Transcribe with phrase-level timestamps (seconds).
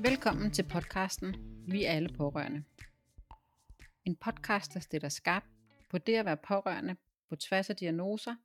[0.00, 1.36] Velkommen til podcasten
[1.68, 2.64] Vi er alle pårørende.
[4.04, 5.44] En podcast, der stiller skarp
[5.88, 6.96] på det at være pårørende
[7.28, 8.36] på tværs af diagnoser,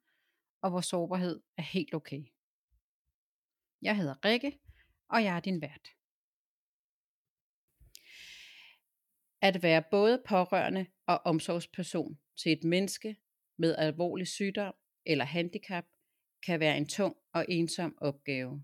[0.62, 2.24] og hvor sårbarhed er helt okay.
[3.82, 4.60] Jeg hedder Rikke,
[5.10, 5.88] og jeg er din vært.
[9.42, 13.18] At være både pårørende og omsorgsperson til et menneske
[13.58, 14.74] med alvorlig sygdom
[15.06, 15.86] eller handicap
[16.46, 18.64] kan være en tung og ensom opgave.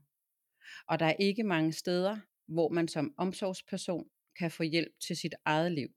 [0.87, 5.35] Og der er ikke mange steder, hvor man som omsorgsperson kan få hjælp til sit
[5.45, 5.89] eget liv.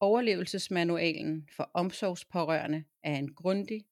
[0.00, 3.86] Overlevelsesmanualen for omsorgspårørende er en grundig,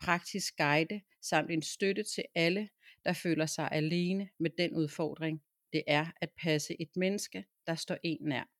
[0.00, 2.68] praktisk guide samt en støtte til alle,
[3.04, 7.96] der føler sig alene med den udfordring, det er at passe et menneske, der står
[8.02, 8.50] en nær.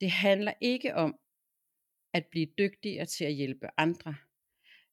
[0.00, 1.18] Det handler ikke om
[2.12, 4.16] at blive dygtigere til at hjælpe andre,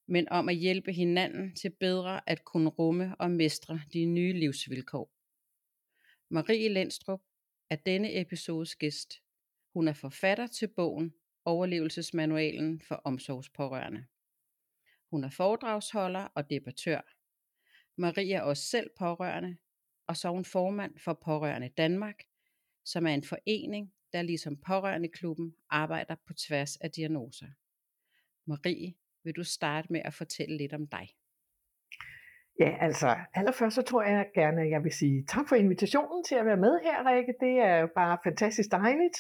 [0.08, 5.17] men om at hjælpe hinanden til bedre at kunne rumme og mestre de nye livsvilkår.
[6.30, 7.22] Marie Lindstrup
[7.70, 9.22] er denne episodes gæst.
[9.74, 11.14] Hun er forfatter til bogen
[11.46, 14.06] Overlevelsesmanualen for omsorgspårørende.
[15.10, 17.02] Hun er foredragsholder og debattør.
[17.96, 19.58] Marie er også selv pårørende,
[20.08, 22.24] og så er hun formand for Pårørende Danmark,
[22.86, 27.48] som er en forening, der ligesom Pårørendeklubben arbejder på tværs af diagnoser.
[28.46, 31.10] Marie, vil du starte med at fortælle lidt om dig?
[32.60, 36.36] Ja, altså allerførst så tror jeg gerne, at jeg vil sige tak for invitationen til
[36.36, 37.34] at være med her, Rikke.
[37.40, 39.18] Det er jo bare fantastisk dejligt.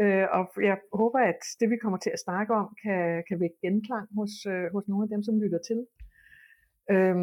[0.00, 3.56] Øh, og jeg håber, at det vi kommer til at snakke om, kan, kan vække
[3.64, 5.80] genklang hos, øh, hos nogle af dem, som lytter til.
[6.94, 7.16] Øh,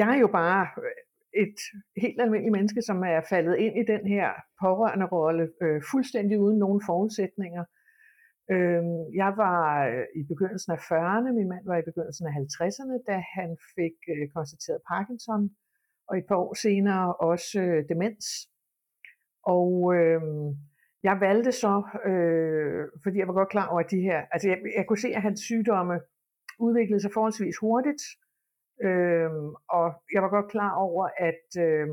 [0.00, 0.62] jeg er jo bare
[1.44, 1.58] et
[1.96, 4.28] helt almindeligt menneske, som er faldet ind i den her
[4.62, 7.64] pårørende rolle, øh, fuldstændig uden nogen forudsætninger.
[8.52, 8.84] Øh,
[9.22, 13.16] jeg var øh, i begyndelsen af 40'erne, min mand var i begyndelsen af 50'erne, da
[13.36, 15.50] han fik øh, konstateret Parkinson,
[16.08, 18.26] og et par år senere også øh, demens.
[19.42, 20.22] Og øh,
[21.02, 21.74] jeg valgte så,
[22.10, 25.08] øh, fordi jeg var godt klar over, at de her, altså jeg, jeg kunne se,
[25.08, 26.00] at hans sygdomme
[26.58, 28.02] udviklede sig forholdsvis hurtigt,
[28.86, 29.30] øh,
[29.68, 31.88] og jeg var godt klar over, at øh,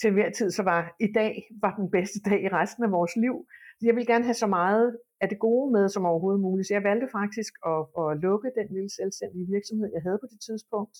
[0.00, 3.16] til hver tid så var i dag var den bedste dag i resten af vores
[3.16, 3.46] liv.
[3.82, 6.84] Jeg ville gerne have så meget af det gode med som overhovedet muligt, så jeg
[6.84, 10.96] valgte faktisk at, at lukke den lille selvstændige virksomhed, jeg havde på det tidspunkt,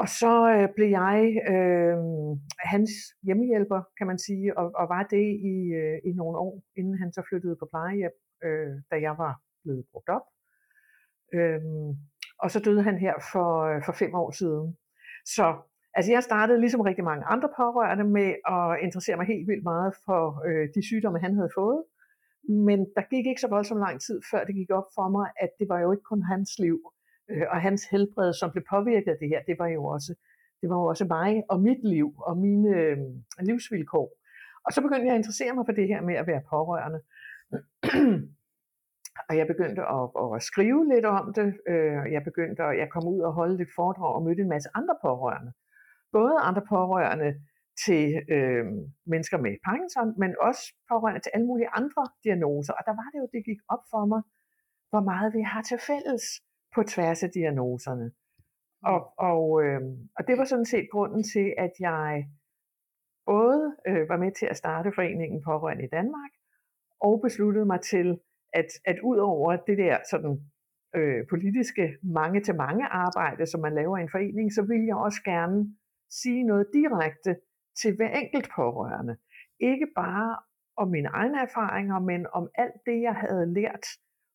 [0.00, 1.18] og så øh, blev jeg
[1.52, 1.96] øh,
[2.72, 2.90] hans
[3.26, 7.12] hjemmehjælper, kan man sige, og, og var det i, øh, i nogle år, inden han
[7.12, 9.34] så flyttede på plejehjem, øh, da jeg var
[9.64, 10.26] blevet brugt op.
[11.34, 11.60] Øh,
[12.38, 14.76] og så døde han her for, øh, for fem år siden.
[15.36, 15.46] Så
[15.94, 19.94] altså jeg startede ligesom rigtig mange andre pårørende med at interessere mig helt vildt meget
[20.06, 21.82] for øh, de sygdomme, han havde fået.
[22.48, 25.50] Men der gik ikke så voldsomt lang tid, før det gik op for mig, at
[25.58, 26.92] det var jo ikke kun hans liv,
[27.30, 30.14] øh, og hans helbred, som blev påvirket af det her, det var jo også,
[30.60, 32.98] det var jo også mig og mit liv og mine øh,
[33.40, 34.08] livsvilkår.
[34.66, 37.00] Og så begyndte jeg at interessere mig for det her med at være pårørende.
[39.28, 41.48] og jeg begyndte at, at skrive lidt om det.
[41.68, 44.68] Øh, jeg begyndte at jeg kom ud og holde lidt foredrag og mødte en masse
[44.74, 45.52] andre pårørende.
[46.12, 47.34] Både andre pårørende
[47.84, 48.04] til
[48.36, 48.64] øh,
[49.12, 52.72] mennesker med Parkinson, men også pårørende til alle mulige andre diagnoser.
[52.78, 54.22] Og der var det jo, det gik op for mig,
[54.90, 56.24] hvor meget vi har til fælles
[56.74, 58.06] på tværs af diagnoserne.
[58.92, 59.28] Og, mm.
[59.28, 59.80] og, øh,
[60.16, 62.26] og det var sådan set grunden til, at jeg
[63.26, 66.32] både øh, var med til at starte foreningen Pårørende i Danmark,
[67.00, 68.18] og besluttede mig til,
[68.52, 70.34] at, at ud over det der sådan,
[70.96, 75.76] øh, politiske mange-til-mange arbejde, som man laver i en forening, så vil jeg også gerne
[76.10, 77.36] sige noget direkte
[77.82, 79.16] til hver enkelt pårørende.
[79.60, 80.38] Ikke bare
[80.76, 83.86] om mine egne erfaringer, men om alt det, jeg havde lært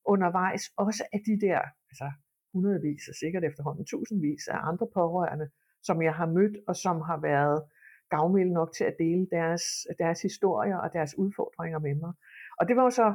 [0.06, 1.60] undervejs, også af de der
[1.90, 2.12] altså,
[2.54, 5.50] hundredvis og sikkert efterhånden tusindvis af andre pårørende,
[5.84, 7.64] som jeg har mødt og som har været
[8.10, 9.64] gavmilde nok til at dele deres,
[10.00, 12.14] deres historier og deres udfordringer med mig.
[12.60, 13.08] Og det var jo så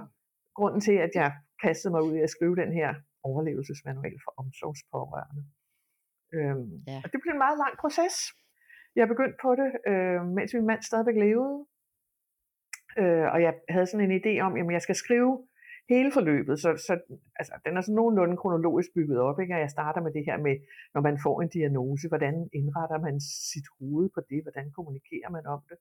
[0.55, 1.33] grunden til, at jeg
[1.63, 5.45] kastede mig ud i at skrive den her overlevelsesmanual for omsorgspårørende.
[6.35, 6.99] Øhm, ja.
[7.05, 8.17] Og det blev en meget lang proces.
[8.97, 11.67] Jeg begyndte på det, øh, mens min mand stadigvæk levede.
[13.01, 15.47] Øh, og jeg havde sådan en idé om, at jeg skal skrive
[15.89, 16.93] hele forløbet, så, så
[17.41, 19.41] altså, den er sådan nogenlunde kronologisk bygget op.
[19.41, 19.55] Ikke?
[19.55, 20.57] Og jeg starter med det her med,
[20.95, 23.21] når man får en diagnose, hvordan indretter man
[23.53, 25.79] sit hoved på det, hvordan kommunikerer man om det.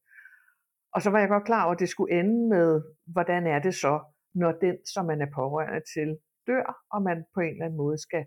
[0.93, 3.75] Og så var jeg godt klar over, at det skulle ende med, hvordan er det
[3.75, 3.93] så,
[4.33, 6.09] når den, som man er pårørende til,
[6.47, 8.25] dør, og man på en eller anden måde skal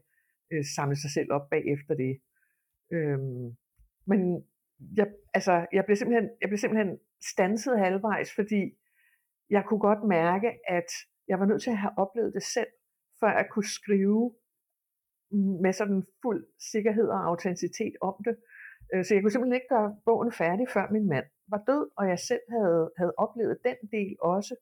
[0.52, 2.14] øh, samle sig selv op bagefter det.
[2.92, 3.56] Øhm,
[4.06, 4.20] men
[4.96, 6.98] jeg, altså, jeg, blev simpelthen, jeg blev simpelthen
[7.32, 8.62] stanset halvvejs, fordi
[9.50, 10.90] jeg kunne godt mærke, at
[11.28, 12.72] jeg var nødt til at have oplevet det selv,
[13.20, 14.34] før jeg kunne skrive
[15.64, 18.36] med sådan fuld sikkerhed og autenticitet om det.
[18.94, 22.08] Øh, så jeg kunne simpelthen ikke gøre bogen færdig, før min mand var død, og
[22.08, 24.54] jeg selv havde, havde oplevet den del også.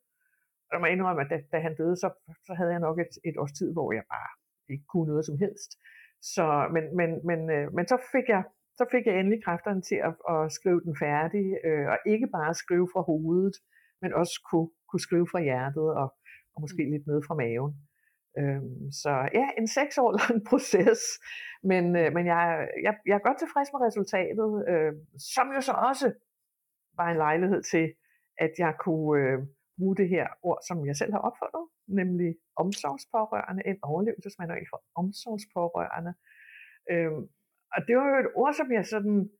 [0.69, 2.09] Og jeg må indrømme, at da, da han døde, så,
[2.47, 4.31] så havde jeg nok et, et års tid, hvor jeg bare
[4.73, 5.71] ikke kunne noget som helst.
[6.35, 8.43] Så, men, men, men, øh, men så fik jeg
[8.79, 12.55] så fik jeg endelig kræfterne til at, at skrive den færdig, øh, og ikke bare
[12.55, 13.57] skrive fra hovedet,
[14.03, 16.09] men også kunne, kunne skrive fra hjertet, og,
[16.55, 16.93] og måske mm.
[16.93, 17.73] lidt ned fra maven.
[18.39, 21.01] Øhm, så ja, en seks år lang proces,
[21.71, 24.93] men, øh, men jeg, jeg, jeg er godt tilfreds med resultatet, øh,
[25.35, 26.07] som jo så også
[26.99, 27.87] var en lejlighed til,
[28.39, 29.39] at jeg kunne øh,
[29.79, 36.15] bruge det her ord, som jeg selv har opfundet, nemlig omsorgspårørende, en overlevelsesmanual for omsorgspårørende.
[36.91, 37.23] Øhm,
[37.75, 39.31] og det var jo et ord, som jeg sådan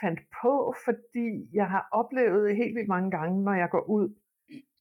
[0.00, 4.06] fandt på, fordi jeg har oplevet helt vildt mange gange, når jeg går ud,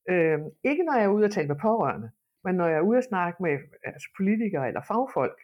[0.09, 2.11] øh, ikke når jeg er ude og tale med pårørende,
[2.43, 5.39] men når jeg er ude og snakke med altså politikere eller fagfolk,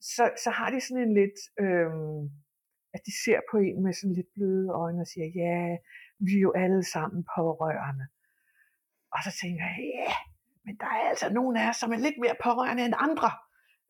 [0.00, 1.90] så, så har de sådan en lidt, øh,
[2.94, 5.76] at de ser på en med sådan lidt bløde øjne og siger, ja,
[6.18, 8.06] vi er jo alle sammen pårørende.
[9.14, 10.12] Og så tænker jeg, ja,
[10.64, 13.30] men der er altså nogle af os, som er lidt mere pårørende end andre.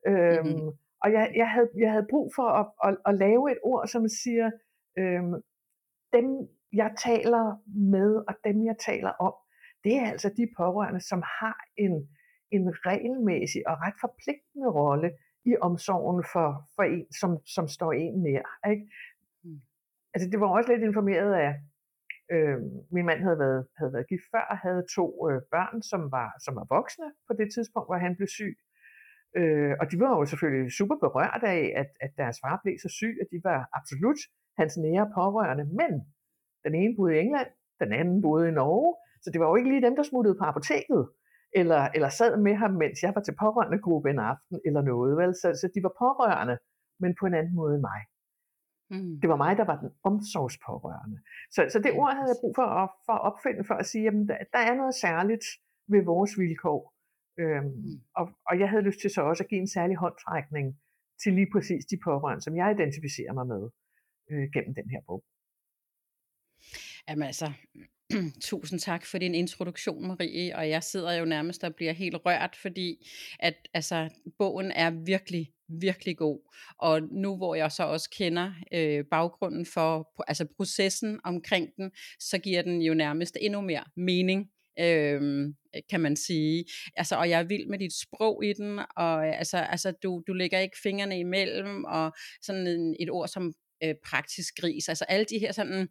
[0.06, 0.70] Mm-hmm.
[1.02, 4.08] Og jeg, jeg, havde, jeg havde brug for at, at, at lave et ord, som
[4.08, 4.50] siger,
[4.98, 5.34] øhm,
[6.12, 6.26] dem
[6.72, 7.44] jeg taler
[7.90, 9.34] med, og dem jeg taler om,
[9.84, 12.08] det er altså de pårørende, som har en,
[12.50, 15.10] en regelmæssig og ret forpligtende rolle
[15.44, 18.68] i omsorgen for, for en, som, som står en nær.
[18.70, 18.84] Ikke?
[19.44, 19.60] Mm.
[20.14, 21.52] Altså det var også lidt informeret af,
[22.34, 22.58] øh,
[22.90, 26.28] min mand havde været, havde været gift før og havde to øh, børn, som var,
[26.44, 28.54] som var voksne på det tidspunkt, hvor han blev syg.
[29.38, 32.88] Øh, og de var jo selvfølgelig super berørt af, at, at deres far blev så
[32.88, 34.20] syg, at de var absolut
[34.58, 35.64] hans nære pårørende.
[35.80, 35.92] Men
[36.64, 37.50] den ene boede i England,
[37.80, 40.44] den anden boede i Norge, så det var jo ikke lige dem, der smuttede på
[40.44, 41.02] apoteket,
[41.60, 45.16] eller, eller sad med ham, mens jeg var til pårørende gruppe en aften, eller noget.
[45.16, 45.34] Vel?
[45.34, 46.58] Så, så de var pårørende,
[47.00, 48.00] men på en anden måde end mig.
[48.90, 49.20] Mm.
[49.20, 51.18] Det var mig, der var den omsorgspårørende.
[51.50, 54.06] Så, så det ord havde jeg brug for at, for at opfinde, for at sige,
[54.08, 55.46] at der, der er noget særligt
[55.88, 56.95] ved vores vilkår,
[57.38, 58.00] Øhm, mm.
[58.14, 60.78] og, og jeg havde lyst til så også at give en særlig håndtrækning
[61.22, 63.62] til lige præcis de pårørende, som jeg identificerer mig med
[64.30, 65.24] øh, gennem den her bog.
[67.08, 67.52] Jamen altså,
[68.50, 72.56] tusind tak for din introduktion, Marie, og jeg sidder jo nærmest og bliver helt rørt,
[72.62, 73.08] fordi
[73.38, 76.52] at altså, bogen er virkelig, virkelig god.
[76.78, 82.38] Og nu hvor jeg så også kender øh, baggrunden for altså processen omkring den, så
[82.38, 84.50] giver den jo nærmest endnu mere mening
[84.80, 85.48] øh,
[85.90, 86.64] kan man sige.
[86.96, 90.22] Altså, og jeg er vild med dit sprog i den, og øh, altså, altså du,
[90.26, 92.12] du lægger ikke fingrene imellem, og
[92.42, 93.52] sådan en, et ord som
[93.84, 95.88] øh, praktisk gris, altså alle de her sådan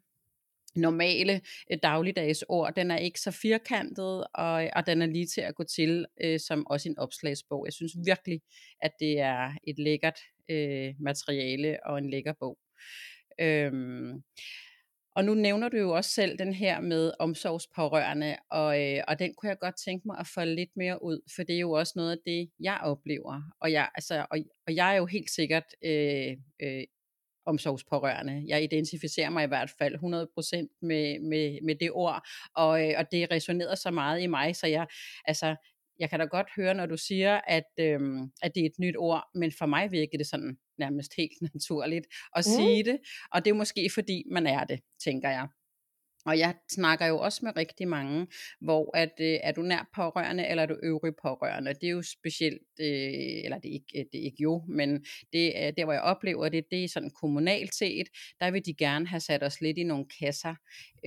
[0.76, 1.42] normale
[1.72, 2.76] øh, dagligdags ord.
[2.76, 6.06] Den er ikke så firkantet, og, øh, og den er lige til at gå til
[6.22, 7.66] øh, som også en opslagsbog.
[7.66, 8.42] Jeg synes virkelig,
[8.82, 12.58] at det er et lækkert øh, materiale og en lækker bog.
[13.42, 14.24] Øhm,
[15.16, 19.34] og nu nævner du jo også selv den her med omsorgspårørende, og, øh, og den
[19.34, 21.94] kunne jeg godt tænke mig at få lidt mere ud, for det er jo også
[21.96, 23.42] noget af det, jeg oplever.
[23.62, 26.84] Og jeg, altså, og, og jeg er jo helt sikkert øh, øh,
[27.46, 28.44] omsorgspårørende.
[28.48, 33.06] Jeg identificerer mig i hvert fald 100% med, med, med det ord, og, øh, og
[33.12, 34.88] det resonerer så meget i mig, så jeg,
[35.26, 35.56] altså,
[36.00, 38.00] jeg kan da godt høre, når du siger, at, øh,
[38.42, 42.06] at det er et nyt ord, men for mig virker det sådan nærmest helt naturligt
[42.36, 42.54] at mm.
[42.56, 42.98] sige det,
[43.32, 45.48] og det er måske fordi man er det, tænker jeg.
[46.26, 48.28] Og jeg snakker jo også med rigtig mange,
[48.62, 51.74] hvor at, øh, er du nær pårørende, eller er du øvrig pårørende.
[51.74, 55.64] Det er jo specielt, øh, eller det er, ikke, det er ikke jo, men det
[55.64, 58.08] er der, hvor jeg oplever det, det er sådan kommunalt set,
[58.40, 60.56] der vil de gerne have sat os lidt i nogle kasser.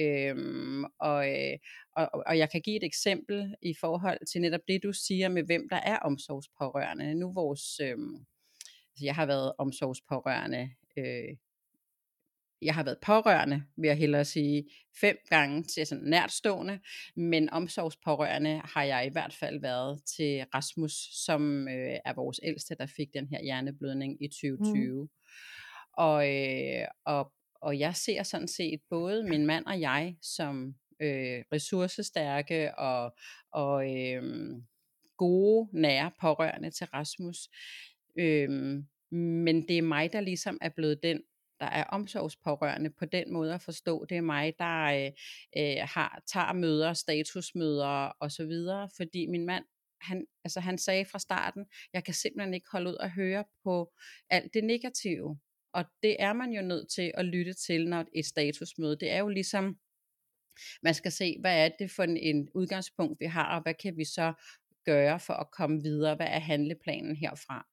[0.01, 1.59] Øhm, og, øh,
[1.97, 5.43] og, og jeg kan give et eksempel i forhold til netop det, du siger med,
[5.43, 7.15] hvem der er omsorgspårørende.
[7.15, 7.97] Nu vores, øh,
[8.99, 11.37] altså jeg har været omsorgspårørende øh,
[12.63, 14.65] jeg har været pårørende, vil jeg hellere sige,
[15.01, 16.81] fem gange til sådan nærtstående,
[17.17, 20.93] men omsorgspårørende har jeg i hvert fald været til Rasmus,
[21.27, 25.03] som øh, er vores ældste, der fik den her hjerneblødning i 2020.
[25.03, 25.09] Mm.
[25.93, 31.45] Og, øh, og, og jeg ser sådan set både min mand og jeg som øh,
[31.53, 33.17] ressourcestærke og,
[33.53, 34.23] og øh,
[35.17, 37.49] gode, nære pårørende til Rasmus.
[38.19, 41.23] Øhm, men det er mig, der ligesom er blevet den,
[41.61, 44.05] der er omsorgspårørende på den måde at forstå.
[44.05, 45.13] Det er mig, der øh,
[45.57, 49.65] øh, har, tager møder, statusmøder og så videre, fordi min mand
[50.01, 53.93] han, altså han sagde fra starten, jeg kan simpelthen ikke holde ud at høre på
[54.31, 55.39] alt det negative.
[55.73, 59.19] Og det er man jo nødt til at lytte til, når et statusmøde, det er
[59.19, 59.79] jo ligesom,
[60.83, 63.97] man skal se, hvad er det for en, en udgangspunkt, vi har, og hvad kan
[63.97, 64.33] vi så
[64.85, 67.68] gøre for at komme videre, hvad er handleplanen herfra.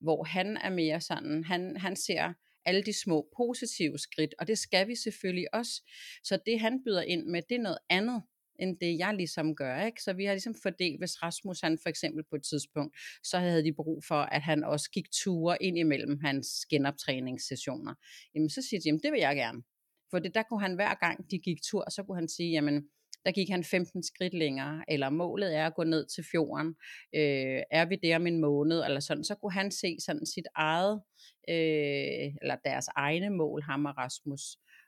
[0.00, 2.32] Hvor han er mere sådan, han, han ser
[2.64, 5.82] alle de små positive skridt, og det skal vi selvfølgelig også.
[6.24, 8.22] Så det han byder ind med, det er noget andet,
[8.58, 9.84] end det jeg ligesom gør.
[9.84, 10.02] Ikke?
[10.02, 13.64] Så vi har ligesom fordelt, hvis Rasmus han for eksempel på et tidspunkt, så havde
[13.64, 17.94] de brug for, at han også gik ture ind imellem hans genoptræningssessioner.
[18.34, 19.62] Jamen så siger de, jamen det vil jeg gerne.
[20.10, 22.88] For det, der kunne han hver gang de gik tur, så kunne han sige, jamen
[23.24, 26.68] der gik han 15 skridt længere, eller målet er at gå ned til fjorden,
[27.14, 30.46] øh, er vi der om en måned, eller sådan, så kunne han se sådan sit
[30.54, 31.02] eget,
[31.48, 34.42] øh, eller deres egne mål, ham og Rasmus,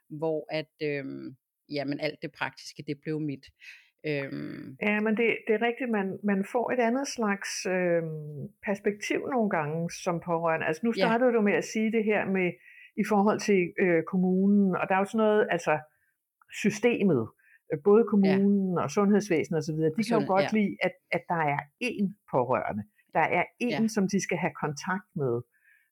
[0.09, 1.05] hvor at, øh,
[1.69, 3.45] jamen alt det praktiske, det blev mit.
[4.05, 4.77] Øhm.
[4.81, 8.03] Ja, men det, det er rigtigt, man, man får et andet slags øh,
[8.65, 10.65] perspektiv nogle gange som pårørende.
[10.65, 11.35] Altså nu startede ja.
[11.35, 12.51] du med at sige det her med
[12.97, 15.79] i forhold til øh, kommunen, og der er jo sådan noget, altså
[16.63, 17.27] systemet,
[17.83, 18.83] både kommunen ja.
[18.83, 20.57] og sundhedsvæsenet osv., de kan jo godt ja.
[20.57, 22.83] lide, at, at der er én pårørende.
[23.13, 23.87] Der er én, ja.
[23.87, 25.41] som de skal have kontakt med.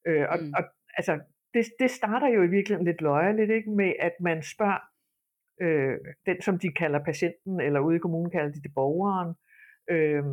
[0.07, 0.53] Øh, og, mm.
[0.57, 0.63] og
[0.97, 1.19] altså,
[1.53, 3.71] det, det starter jo i virkeligheden lidt løjerligt, ikke?
[3.71, 4.83] med at man spørger
[5.61, 9.35] øh, den, som de kalder patienten, eller ude i kommunen kalder de det borgeren,
[9.93, 10.23] øh,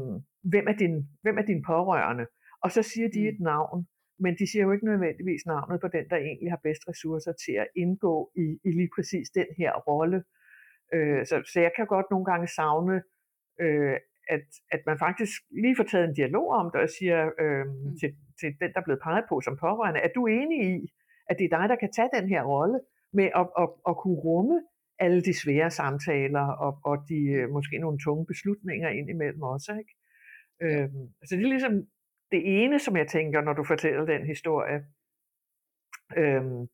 [0.53, 2.27] hvem, er din, hvem er din pårørende?
[2.65, 3.29] Og så siger de mm.
[3.29, 3.87] et navn,
[4.19, 7.53] men de siger jo ikke nødvendigvis navnet på den, der egentlig har bedst ressourcer til
[7.53, 10.25] at indgå i, i lige præcis den her rolle.
[10.95, 13.03] Øh, så, så jeg kan godt nogle gange savne,
[13.61, 13.97] øh,
[14.29, 17.97] at, at man faktisk lige får taget en dialog om det og siger øh, mm.
[18.01, 20.93] til, til den, der er blevet peget på som pårørende, er du enig i,
[21.31, 22.81] at det er dig, der kan tage den her rolle
[23.13, 24.63] med at, at, at kunne rumme
[24.99, 29.73] alle de svære samtaler og, og de øh, måske nogle tunge beslutninger ind imellem også.
[29.83, 29.95] Ikke?
[30.63, 30.89] Øh,
[31.25, 31.75] så det er ligesom
[32.31, 34.85] det ene, som jeg tænker, når du fortæller den historie.
[36.17, 36.67] Øhm,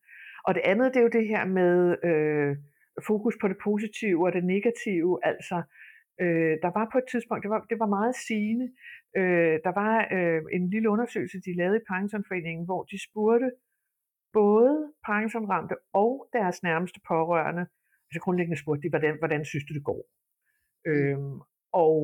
[0.47, 2.57] og det andet, det er jo det her med øh,
[3.07, 5.11] fokus på det positive og det negative.
[5.31, 5.63] Altså,
[6.23, 8.67] øh, der var på et tidspunkt, det var, det var meget sigende,
[9.21, 13.51] øh, der var øh, en lille undersøgelse, de lavede i Parkinsonforeningen, hvor de spurgte
[14.33, 17.65] både Parkinsonramte og deres nærmeste pårørende,
[18.07, 20.03] altså grundlæggende spurgte de, hvordan, hvordan synes du det går?
[20.91, 21.39] Øhm,
[21.73, 21.97] og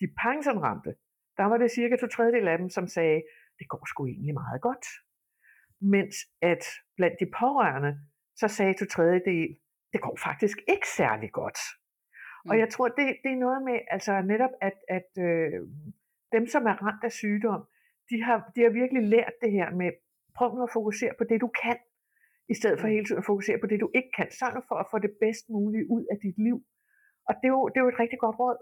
[0.00, 0.90] de Parkinsonramte,
[1.38, 3.22] der var det cirka to tredjedel af dem, som sagde,
[3.58, 4.86] det går sgu egentlig meget godt.
[5.80, 6.64] Mens at
[6.96, 7.92] blandt de pårørende,
[8.36, 9.48] så sagde to tredjedel,
[9.92, 11.58] det går faktisk ikke særlig godt.
[12.44, 12.50] Mm.
[12.50, 15.60] Og jeg tror, det, det er noget med, altså netop, at, at øh,
[16.32, 17.62] dem, som er ramt af sygdom,
[18.10, 19.90] de har, de har virkelig lært det her med,
[20.36, 21.78] prøv nu at fokusere på det, du kan,
[22.48, 22.92] i stedet for mm.
[22.92, 24.28] hele tiden at fokusere på det, du ikke kan.
[24.54, 26.56] Nu for at få det bedst mulige ud af dit liv.
[27.28, 28.58] Og det er jo, det er jo et rigtig godt råd.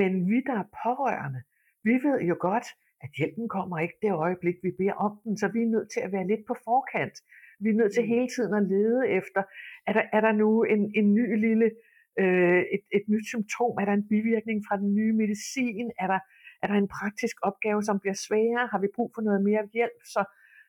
[0.00, 1.40] Men vi, der er pårørende,
[1.88, 2.66] vi ved jo godt,
[3.04, 6.00] at hjælpen kommer ikke det øjeblik, vi beder om den, så vi er nødt til
[6.00, 7.16] at være lidt på forkant.
[7.60, 8.08] Vi er nødt til mm.
[8.08, 9.42] hele tiden at lede efter,
[9.86, 11.70] er der, er der nu en, en ny lille,
[12.18, 16.20] øh, et, et nyt symptom, er der en bivirkning fra den nye medicin, er der,
[16.62, 19.98] er der en praktisk opgave, som bliver sværere, har vi brug for noget mere hjælp,
[20.04, 20.24] så,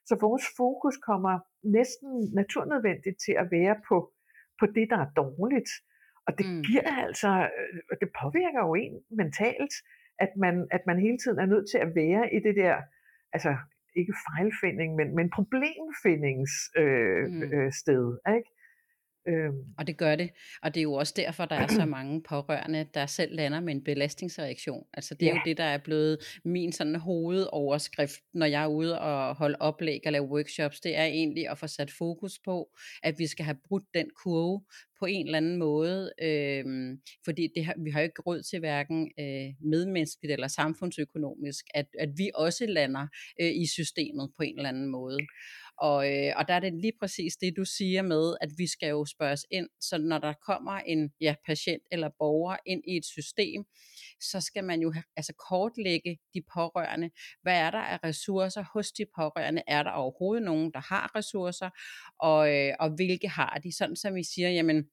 [0.05, 4.11] så vores fokus kommer næsten naturnødvendigt til at være på,
[4.59, 5.71] på det, der er dårligt.
[6.27, 6.61] Og det mm.
[6.67, 9.73] giver altså, øh, det påvirker jo en mentalt,
[10.19, 12.75] at man, at man hele tiden er nødt til at være i det der,
[13.33, 13.55] altså
[13.95, 16.81] ikke fejlfinding, men, men problemfindingssted.
[16.81, 17.43] Øh, mm.
[17.43, 18.49] øh, sted, ikke?
[19.27, 19.63] Øhm.
[19.77, 20.29] Og det gør det,
[20.61, 23.75] og det er jo også derfor, der er så mange pårørende, der selv lander med
[23.75, 24.85] en belastningsreaktion.
[24.93, 25.35] Altså det er ja.
[25.35, 30.01] jo det, der er blevet min sådan hovedoverskrift, når jeg er ude og holde oplæg
[30.05, 32.69] og lave workshops, det er egentlig at få sat fokus på,
[33.03, 34.61] at vi skal have brudt den kurve
[35.03, 36.65] på en eller anden måde, øh,
[37.25, 41.85] fordi det har, vi har jo ikke råd til hverken øh, medmenneskeligt eller samfundsøkonomisk, at,
[41.99, 43.07] at vi også lander
[43.41, 45.17] øh, i systemet på en eller anden måde.
[45.77, 48.89] Og, øh, og der er det lige præcis det, du siger med, at vi skal
[48.89, 53.05] jo spørges ind, så når der kommer en ja, patient eller borger ind i et
[53.05, 53.65] system,
[54.21, 57.09] så skal man jo have, altså kortlægge de pårørende.
[57.41, 59.61] Hvad er der af ressourcer hos de pårørende?
[59.67, 61.69] Er der overhovedet nogen, der har ressourcer?
[62.19, 63.75] Og, øh, og hvilke har de?
[63.77, 64.85] Sådan som vi siger, jamen,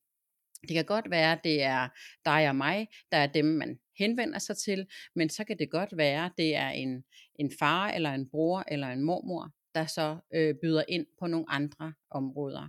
[0.69, 1.89] det kan godt være, at det er
[2.25, 5.97] dig og mig, der er dem, man henvender sig til, men så kan det godt
[5.97, 10.17] være, at det er en, en far eller en bror eller en mormor, der så
[10.35, 12.69] øh, byder ind på nogle andre områder.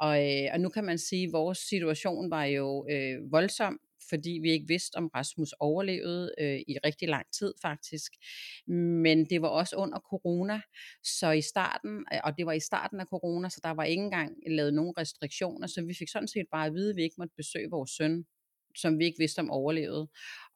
[0.00, 4.38] Og, øh, og nu kan man sige, at vores situation var jo øh, voldsom, fordi
[4.42, 8.12] vi ikke vidste, om Rasmus overlevede øh, i rigtig lang tid faktisk.
[9.02, 10.60] Men det var også under corona,
[11.02, 14.02] så i starten, øh, og det var i starten af corona, så der var ikke
[14.02, 17.16] engang lavet nogen restriktioner, så vi fik sådan set bare at vide, at vi ikke
[17.18, 18.24] måtte besøge vores søn
[18.76, 20.08] som vi ikke vidste om overlevede.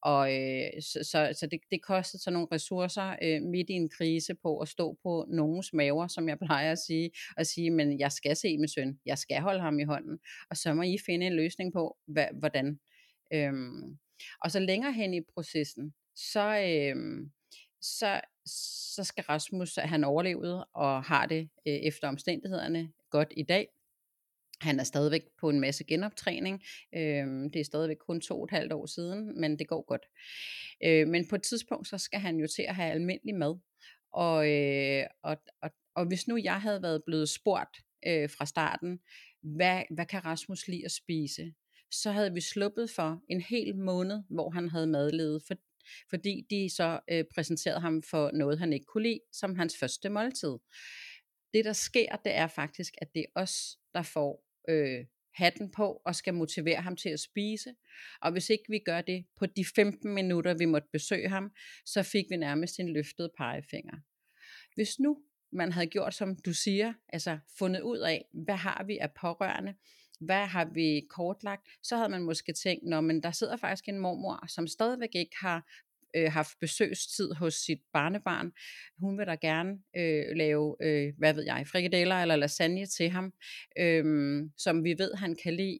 [0.02, 3.88] Og øh, så, så, så det, det kostede så nogle ressourcer øh, midt i en
[3.88, 8.00] krise på at stå på nogens maver, som jeg plejer at sige, og sige, men
[8.00, 10.18] jeg skal se min søn, jeg skal holde ham i hånden,
[10.50, 12.80] og så må I finde en løsning på, hva, hvordan.
[13.32, 13.98] Øhm,
[14.44, 17.30] og så længere hen i processen, så, øhm,
[17.80, 18.20] så,
[18.94, 23.68] så skal Rasmus, han overlevet og har det øh, efter omstændighederne godt i dag.
[24.60, 26.62] Han er stadigvæk på en masse genoptræning.
[26.94, 30.06] Øh, det er stadigvæk kun to og et halvt år siden, men det går godt.
[30.84, 33.58] Øh, men på et tidspunkt, så skal han jo til at have almindelig mad.
[34.12, 37.76] Og, øh, og, og, og hvis nu jeg havde været blevet spurgt
[38.06, 39.00] øh, fra starten,
[39.42, 41.54] hvad, hvad kan Rasmus lide at spise?
[41.90, 45.54] Så havde vi sluppet for en hel måned, hvor han havde madledet, for,
[46.10, 50.08] fordi de så øh, præsenterede ham for noget, han ikke kunne lide, som hans første
[50.08, 50.58] måltid.
[51.54, 56.02] Det, der sker, det er faktisk, at det er os, der får øh, hatten på
[56.04, 57.74] og skal motivere ham til at spise.
[58.20, 61.52] Og hvis ikke vi gør det på de 15 minutter, vi måtte besøge ham,
[61.86, 63.96] så fik vi nærmest en løftet pegefinger.
[64.74, 68.98] Hvis nu man havde gjort, som du siger, altså fundet ud af, hvad har vi
[68.98, 69.74] af pårørende,
[70.20, 73.98] hvad har vi kortlagt, så havde man måske tænkt, Nå, men der sidder faktisk en
[73.98, 75.70] mormor, som stadigvæk ikke har
[76.16, 78.52] øh, haft besøgstid hos sit barnebarn.
[78.98, 83.32] Hun vil da gerne øh, lave, øh, hvad ved jeg, frikadeller eller lasagne til ham,
[83.78, 84.04] øh,
[84.58, 85.78] som vi ved, han kan lide.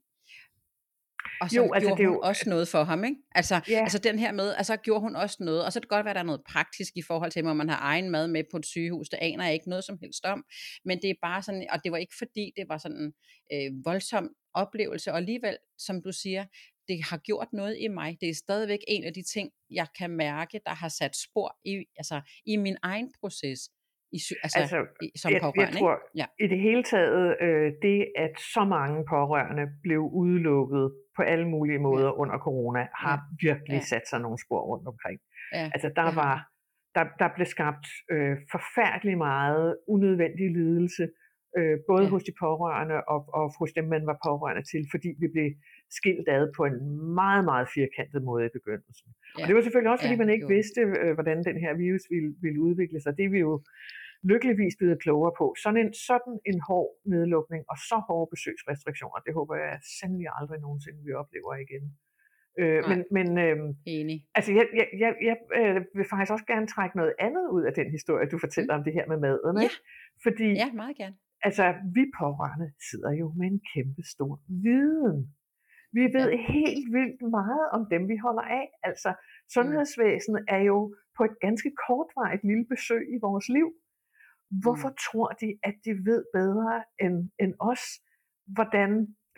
[1.41, 3.17] Og så jo, altså, gjorde det hun jo, også noget for ham, ikke?
[3.35, 3.81] Altså, ja.
[3.81, 6.11] altså den her med, altså gjorde hun også noget, og så er det godt være,
[6.11, 8.57] at der er noget praktisk i forhold til, om man har egen mad med på
[8.57, 10.45] et sygehus, det aner jeg ikke noget som helst om,
[10.85, 13.13] men det er bare sådan, og det var ikke fordi, det var sådan en
[13.55, 16.45] øh, voldsom oplevelse, og alligevel, som du siger,
[16.91, 18.11] det har gjort noget i mig.
[18.21, 19.47] Det er stadigvæk en af de ting,
[19.81, 22.17] jeg kan mærke, der har sat spor i, altså,
[22.53, 23.61] i min egen proces.
[24.13, 25.75] I, altså, altså i, som jeg, pårørende.
[25.75, 26.27] Jeg tror ja.
[26.45, 30.85] i det hele taget, øh, det at så mange pårørende blev udelukket
[31.17, 32.19] på alle mulige måder ja.
[32.23, 33.49] under corona, har ja.
[33.49, 33.91] virkelig ja.
[33.93, 35.19] sat sig nogle spor rundt omkring.
[35.55, 35.71] Ja.
[35.75, 36.35] Altså der var,
[36.97, 41.05] der, der blev skabt øh, forfærdelig meget unødvendig lidelse,
[41.59, 42.13] øh, både ja.
[42.13, 45.49] hos de pårørende og, og hos dem, man var pårørende til, fordi vi blev
[45.99, 46.76] skilt ad på en
[47.21, 49.09] meget, meget firkantet måde i begyndelsen.
[49.13, 49.43] Ja.
[49.43, 50.55] Og det var selvfølgelig også, fordi ja, man ikke jo.
[50.57, 53.17] vidste, øh, hvordan den her virus ville, ville udvikle sig.
[53.19, 53.55] Det er vi jo
[54.31, 55.47] lykkeligvis blevet klogere på.
[55.63, 60.59] Sådan en, sådan en hård nedlukning og så hårde besøgsrestriktioner, det håber jeg sandelig aldrig
[60.61, 61.85] nogensinde, vi oplever igen.
[62.61, 64.19] Øh, men men øh, Enig.
[64.35, 67.73] Altså, jeg, jeg, jeg, jeg øh, vil faktisk også gerne trække noget andet ud af
[67.73, 68.79] den historie, du fortæller mm.
[68.79, 69.57] om det her med maden.
[69.57, 69.63] Ja.
[69.63, 69.79] Ikke?
[70.23, 71.17] Fordi, ja, meget gerne.
[71.43, 71.65] Altså,
[71.97, 75.19] vi pårørende sidder jo med en kæmpe stor viden
[75.93, 76.37] vi ved ja.
[76.37, 78.67] helt vildt meget om dem, vi holder af.
[78.83, 79.11] Altså,
[79.55, 83.69] sundhedsvæsenet er jo på et ganske kortvarigt lille besøg i vores liv.
[84.63, 85.00] Hvorfor mm.
[85.07, 87.85] tror de, at de ved bedre end, end os,
[88.57, 88.91] hvordan,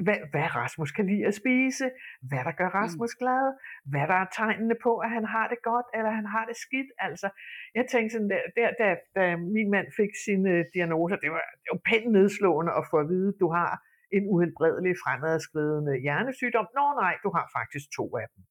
[0.05, 1.87] hvad, hvad Rasmus kan lide at spise,
[2.29, 2.79] hvad der gør mm.
[2.81, 3.21] Rasmus mm.
[3.23, 3.45] glad,
[3.93, 6.91] hvad der er tegnene på, at han har det godt, eller han har det skidt.
[6.99, 7.29] Altså,
[7.75, 8.87] jeg tænkte sådan, der, der, da,
[9.17, 13.09] da min mand fik sine diagnoser, det var, det var pænt nedslående at få at
[13.09, 13.73] vide, du har
[14.16, 16.66] en uhelbredelig fremadskridende hjernesygdom.
[16.79, 18.42] Nå nej, du har faktisk to af dem.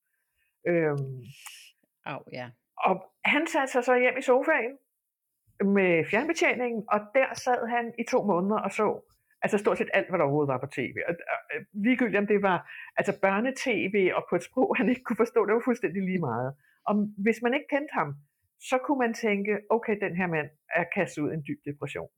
[0.70, 1.18] Øhm,
[2.12, 2.48] oh, ja.
[2.88, 2.94] Og
[3.26, 4.74] han satte sig så hjem i sofaen
[5.78, 8.88] med fjernbetjeningen, og der sad han i to måneder og så
[9.42, 10.96] altså stort set alt, hvad der overhovedet var på tv.
[11.10, 11.38] Og, og,
[11.74, 12.58] ligegyldigt om det var
[12.98, 16.54] altså børnetv og på et sprog, han ikke kunne forstå, det var fuldstændig lige meget.
[16.88, 18.10] Og hvis man ikke kendte ham,
[18.70, 22.10] så kunne man tænke, okay, den her mand er kastet ud i en dyb depression.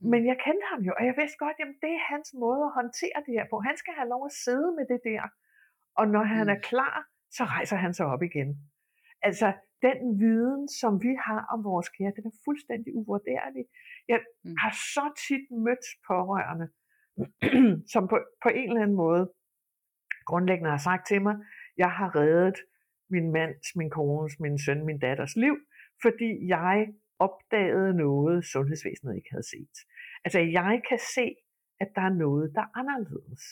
[0.00, 2.76] Men jeg kendte ham jo, og jeg vidste godt, at det er hans måde at
[2.80, 3.56] håndtere det her på.
[3.68, 5.22] Han skal have lov at sidde med det der,
[6.00, 6.66] og når han er mm.
[6.70, 6.96] klar,
[7.36, 8.50] så rejser han sig op igen.
[9.22, 13.64] Altså, den viden, som vi har om vores kære, den er fuldstændig uvurderlig.
[14.08, 14.54] Jeg mm.
[14.62, 16.66] har så tit mødt pårørende,
[17.92, 19.24] som på, på en eller anden måde
[20.26, 21.36] grundlæggende har sagt til mig,
[21.76, 22.58] jeg har reddet
[23.10, 25.56] min mands, min kones, min søn, min datters liv,
[26.02, 29.76] fordi jeg opdagede noget, sundhedsvæsenet ikke havde set.
[30.24, 31.26] Altså, jeg kan se,
[31.80, 33.42] at der er noget, der er anderledes.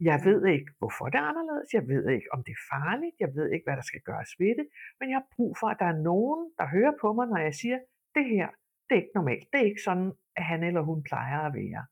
[0.00, 1.68] Jeg ved ikke, hvorfor det er anderledes.
[1.78, 3.16] Jeg ved ikke, om det er farligt.
[3.20, 4.66] Jeg ved ikke, hvad der skal gøres ved det.
[4.98, 7.54] Men jeg har brug for, at der er nogen, der hører på mig, når jeg
[7.54, 7.78] siger,
[8.14, 8.48] det her,
[8.86, 9.46] det er ikke normalt.
[9.52, 11.82] Det er ikke sådan, at han eller hun plejer at være.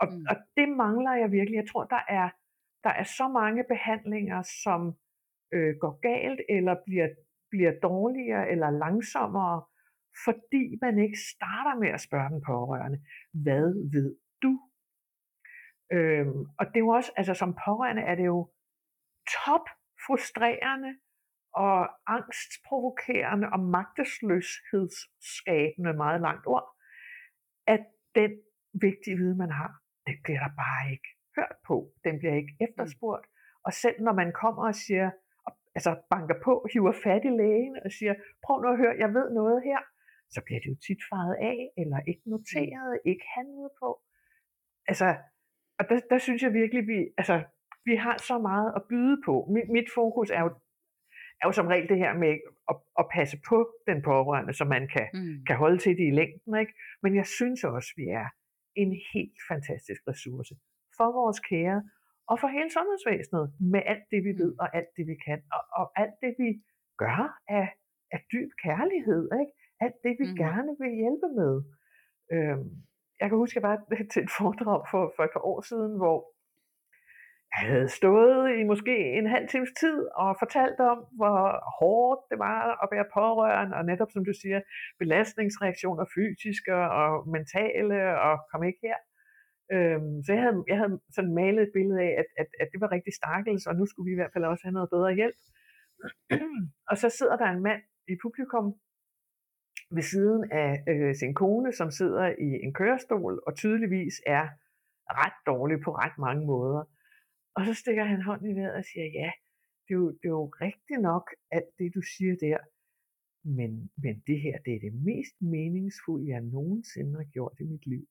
[0.00, 0.26] Og, mm.
[0.30, 1.56] og det mangler jeg virkelig.
[1.56, 2.28] Jeg tror, der er,
[2.84, 4.80] der er så mange behandlinger, som
[5.54, 7.08] øh, går galt, eller bliver,
[7.50, 9.62] bliver dårligere, eller langsommere,
[10.24, 12.98] fordi man ikke starter med at spørge den pårørende,
[13.32, 14.52] hvad ved du?
[15.92, 18.50] Øhm, og det er jo også, altså som pårørende er det jo
[19.44, 19.66] top
[20.06, 20.94] frustrerende
[21.54, 26.76] og angstprovokerende og magtesløshedsskabende meget langt ord,
[27.66, 28.30] at den
[28.72, 31.92] vigtige viden, man har, det bliver der bare ikke hørt på.
[32.04, 33.26] Den bliver ikke efterspurgt.
[33.64, 35.10] Og selv når man kommer og siger,
[35.74, 39.30] altså banker på, hiver fat i lægen og siger, prøv nu at høre, jeg ved
[39.30, 39.78] noget her,
[40.34, 42.30] så bliver det jo tit faret af, eller ikke mm.
[42.32, 43.90] noteret, ikke handlet på.
[44.90, 45.08] Altså,
[45.78, 47.36] og der, der synes jeg virkelig, vi, altså,
[47.84, 49.34] vi har så meget at byde på.
[49.54, 50.50] Mit, mit fokus er jo
[51.40, 52.34] er jo som regel det her med
[52.70, 55.44] at, at passe på den pårørende, så man kan, mm.
[55.46, 56.52] kan holde til det i længden.
[56.62, 56.72] Ikke?
[57.02, 58.28] Men jeg synes også, vi er
[58.82, 60.54] en helt fantastisk ressource
[60.96, 61.82] for vores kære
[62.30, 64.62] og for hele sundhedsvæsenet med alt det, vi ved mm.
[64.62, 65.38] og alt det, vi kan.
[65.56, 66.50] Og, og alt det, vi
[67.02, 67.20] gør
[67.58, 67.66] af,
[68.14, 69.22] af dyb kærlighed.
[69.40, 69.52] Ikke?
[69.80, 70.36] Alt det, vi mm.
[70.44, 71.54] gerne vil hjælpe med.
[72.32, 72.70] Øhm,
[73.20, 73.76] jeg kan huske, at jeg var
[74.12, 76.18] til et foredrag for, for et par år siden, hvor
[77.52, 81.38] jeg havde stået i måske en halv times tid og fortalt om, hvor
[81.78, 84.60] hårdt det var at være pårørende, og netop som du siger,
[84.98, 88.98] belastningsreaktioner fysiske og mentale, og kom ikke her.
[89.74, 92.80] Øhm, så jeg havde, jeg havde sådan malet et billede af, at, at, at det
[92.80, 95.38] var rigtig stakkels, og nu skulle vi i hvert fald også have noget bedre hjælp.
[96.90, 98.66] og så sidder der en mand i publikum
[99.90, 104.48] ved siden af øh, sin kone, som sidder i en kørestol og tydeligvis er
[105.08, 106.84] ret dårlig på ret mange måder.
[107.54, 109.30] Og så stikker han hånden i vejret og siger, ja,
[109.88, 112.58] det er, jo, det er jo rigtigt nok, at det du siger der,
[113.44, 117.86] men, men det her, det er det mest meningsfulde, jeg nogensinde har gjort i mit
[117.86, 118.08] liv.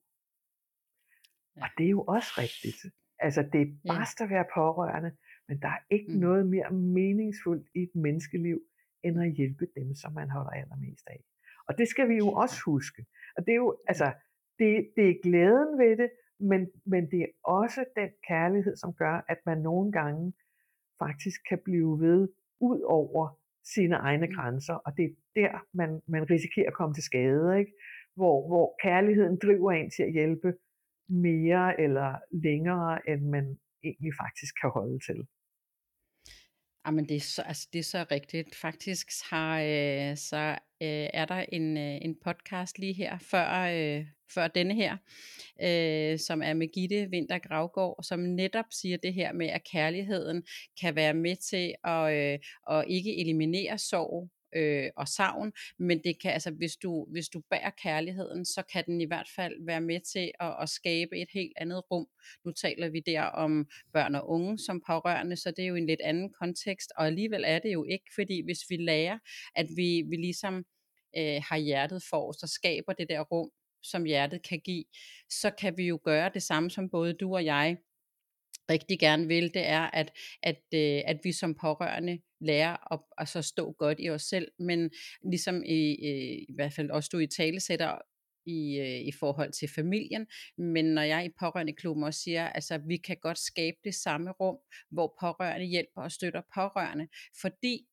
[1.55, 1.63] Ja.
[1.63, 2.93] Og det er jo også rigtigt.
[3.19, 4.23] Altså, det er bare ja.
[4.23, 5.11] at være pårørende,
[5.47, 6.19] men der er ikke mm.
[6.19, 8.61] noget mere meningsfuldt i et menneskeliv,
[9.03, 11.23] end at hjælpe dem, som man holder allermest af.
[11.69, 13.05] Og det skal vi jo også huske.
[13.37, 14.07] Og det er jo, altså,
[14.59, 19.25] det, det er glæden ved det, men, men det er også den kærlighed, som gør,
[19.27, 20.33] at man nogle gange
[20.99, 22.29] faktisk kan blive ved
[22.59, 23.39] ud over
[23.75, 24.33] sine egne mm.
[24.33, 27.73] grænser, og det er der, man, man risikerer at komme til skade, ikke?
[28.15, 30.53] Hvor, hvor kærligheden driver en til at hjælpe
[31.09, 35.27] mere eller længere, end man egentlig faktisk kan holde til.
[36.85, 38.55] Ah, Jamen det er så, altså det er så rigtigt.
[38.55, 44.05] Faktisk har, øh, så øh, er der en, øh, en podcast lige her før, øh,
[44.33, 44.97] før denne her,
[45.63, 50.43] øh, som er med Gitte Vinter Gravgaard, som netop siger det her med, at kærligheden
[50.81, 52.39] kan være med til at, øh,
[52.71, 57.41] at ikke eliminere sorg, øh, og savn, men det kan altså, hvis du, hvis du
[57.49, 61.29] bærer kærligheden, så kan den i hvert fald være med til at, at skabe et
[61.33, 62.07] helt andet rum.
[62.45, 65.87] Nu taler vi der om børn og unge som pårørende, så det er jo en
[65.87, 69.19] lidt anden kontekst, og alligevel er det jo ikke, fordi hvis vi lærer,
[69.55, 70.65] at vi, vi ligesom
[71.17, 73.49] øh, har hjertet for os, og skaber det der rum,
[73.83, 74.85] som hjertet kan give,
[75.29, 77.77] så kan vi jo gøre det samme som både du og jeg
[78.69, 80.11] rigtig gerne vil, det er, at,
[80.43, 84.51] at, øh, at vi som pårørende lærer at at så stå godt i os selv,
[84.59, 84.91] men
[85.31, 85.95] ligesom i,
[86.49, 87.97] i hvert fald også du i talesætter
[88.45, 90.27] i, øh, i forhold til familien,
[90.57, 94.57] men når jeg i pårørendeklubben også siger, altså vi kan godt skabe det samme rum,
[94.91, 97.07] hvor pårørende hjælper og støtter pårørende,
[97.41, 97.85] fordi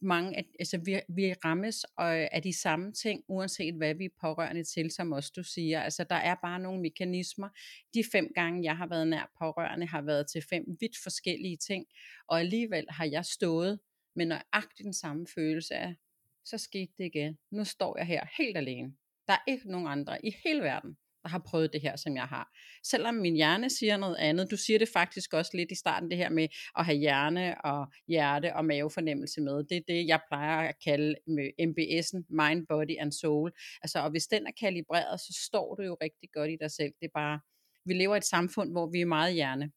[0.00, 4.64] mange, altså vi, vi rammes øh, af de samme ting, uanset hvad vi er pårørende
[4.64, 5.80] til, som også du siger.
[5.80, 7.48] Altså der er bare nogle mekanismer.
[7.94, 11.86] De fem gange, jeg har været nær pårørende, har været til fem vidt forskellige ting,
[12.28, 13.78] og alligevel har jeg stået
[14.16, 15.94] med nøjagtigt den samme følelse af,
[16.44, 17.38] så skete det igen.
[17.50, 18.92] Nu står jeg her helt alene.
[19.26, 20.96] Der er ikke nogen andre i hele verden,
[21.26, 22.52] der har prøvet det her, som jeg har.
[22.82, 26.18] Selvom min hjerne siger noget andet, du siger det faktisk også lidt i starten, det
[26.18, 29.64] her med at have hjerne og hjerte og mavefornemmelse med.
[29.64, 33.52] Det er det, jeg plejer at kalde med MBS'en, Mind, Body and Soul.
[33.82, 36.92] Altså, og hvis den er kalibreret, så står du jo rigtig godt i dig selv.
[37.00, 37.40] Det er bare,
[37.84, 39.70] vi lever i et samfund, hvor vi er meget hjerne.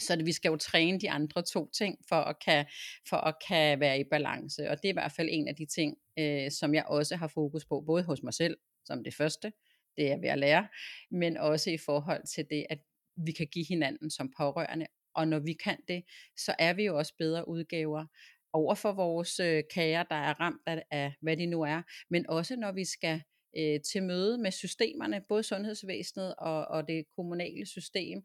[0.00, 2.66] Så det, vi skal jo træne de andre to ting for at kan,
[3.08, 4.70] for at kan være i balance.
[4.70, 7.28] Og det er i hvert fald en af de ting, øh, som jeg også har
[7.28, 9.52] fokus på, både hos mig selv, som det første,
[9.96, 10.68] det er ved at lære,
[11.10, 12.78] men også i forhold til det, at
[13.16, 16.04] vi kan give hinanden som pårørende, og når vi kan det,
[16.36, 18.06] så er vi jo også bedre udgaver
[18.52, 22.56] over for vores øh, der er ramt af, af, hvad de nu er, men også
[22.56, 23.22] når vi skal
[23.58, 28.22] øh, til møde med systemerne, både sundhedsvæsenet og, og det kommunale system.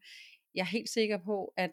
[0.55, 1.71] Jeg er helt sikker på, at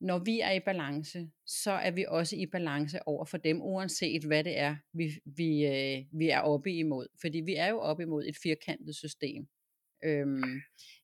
[0.00, 4.24] når vi er i balance, så er vi også i balance over for dem, uanset
[4.24, 5.04] hvad det er, vi,
[5.36, 7.06] vi, øh, vi er oppe imod.
[7.20, 9.46] Fordi vi er jo oppe imod et firkantet system.
[10.04, 10.42] Øhm,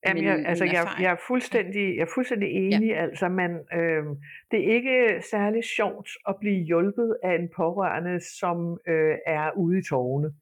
[0.06, 2.88] Jamen, jeg, altså, jeg, jeg, er fuldstændig, jeg er fuldstændig enig.
[2.88, 3.02] Ja.
[3.02, 4.04] Altså, man, øh,
[4.50, 9.78] det er ikke særlig sjovt at blive hjulpet af en pårørende, som øh, er ude
[9.78, 10.32] i tårne.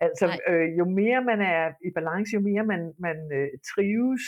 [0.00, 4.24] Altså, øh, jo mere man er i balance, jo mere man, man øh, trives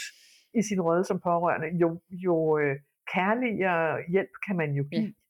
[0.54, 2.76] i sin rolle som pårørende, jo, jo øh,
[3.14, 5.14] kærligere hjælp kan man jo give.
[5.14, 5.20] Ja.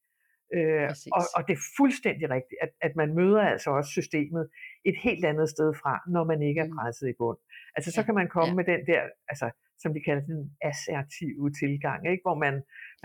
[0.57, 4.49] Øh, og, og det er fuldstændig rigtigt, at, at man møder altså også systemet
[4.85, 6.77] et helt andet sted fra, når man ikke er mm.
[6.77, 7.39] presset i bund.
[7.77, 8.05] Altså så ja.
[8.05, 8.55] kan man komme ja.
[8.55, 9.47] med den der, altså,
[9.83, 12.23] som de kalder den assertive tilgang, ikke?
[12.27, 12.55] hvor man,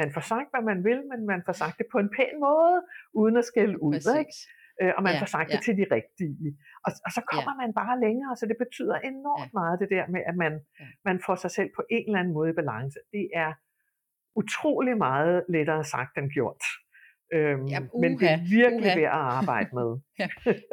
[0.02, 2.78] man får sagt, hvad man vil, men man får sagt det på en pæn måde,
[3.20, 4.02] uden at skælde ud.
[4.22, 4.36] Ikke?
[4.82, 5.54] Øh, og man ja, får sagt ja.
[5.54, 6.50] det til de rigtige.
[6.86, 7.62] Og, og så kommer ja.
[7.64, 9.58] man bare længere, så det betyder enormt ja.
[9.60, 10.86] meget det der med, at man, ja.
[11.10, 12.98] man får sig selv på en eller anden måde i balance.
[13.16, 13.52] Det er
[14.36, 16.64] utrolig meget lettere sagt end gjort.
[17.34, 18.96] Øhm, ja, men det er virkelig uha.
[18.96, 19.98] værd at arbejde med.
[20.20, 20.28] ja,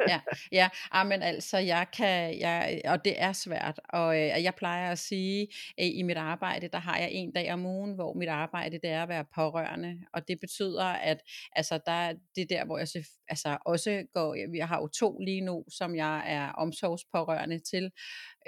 [0.07, 0.19] ja,
[0.51, 0.69] ja.
[0.91, 4.97] Ah, men altså, jeg kan, jeg, og det er svært, og øh, jeg plejer at
[4.97, 5.41] sige,
[5.77, 8.89] at i mit arbejde, der har jeg en dag om ugen, hvor mit arbejde, det
[8.89, 11.17] er at være pårørende, og det betyder, at
[11.51, 12.87] altså, der, det er der, hvor jeg
[13.29, 17.91] altså, også går, jeg har jo to lige nu, som jeg er omsorgspårørende til,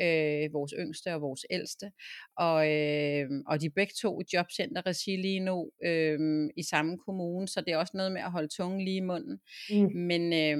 [0.01, 1.91] øh, vores yngste og vores ældste,
[2.37, 7.47] og, øh, og de er begge to i jobcenterregi lige nu øh, i samme kommune,
[7.47, 9.35] så det er også noget med at holde tungen lige i munden.
[9.69, 9.89] Mm.
[10.09, 10.57] Men, øh,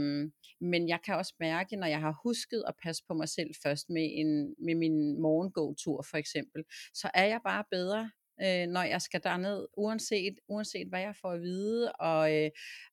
[0.62, 3.90] men jeg kan også mærke, når jeg har husket at passe på mig selv først
[3.90, 8.10] med, en, med min morgengåtur for eksempel, så er jeg bare bedre
[8.44, 12.50] øh, når jeg skal derned, uanset, uanset hvad jeg får at vide, og, øh,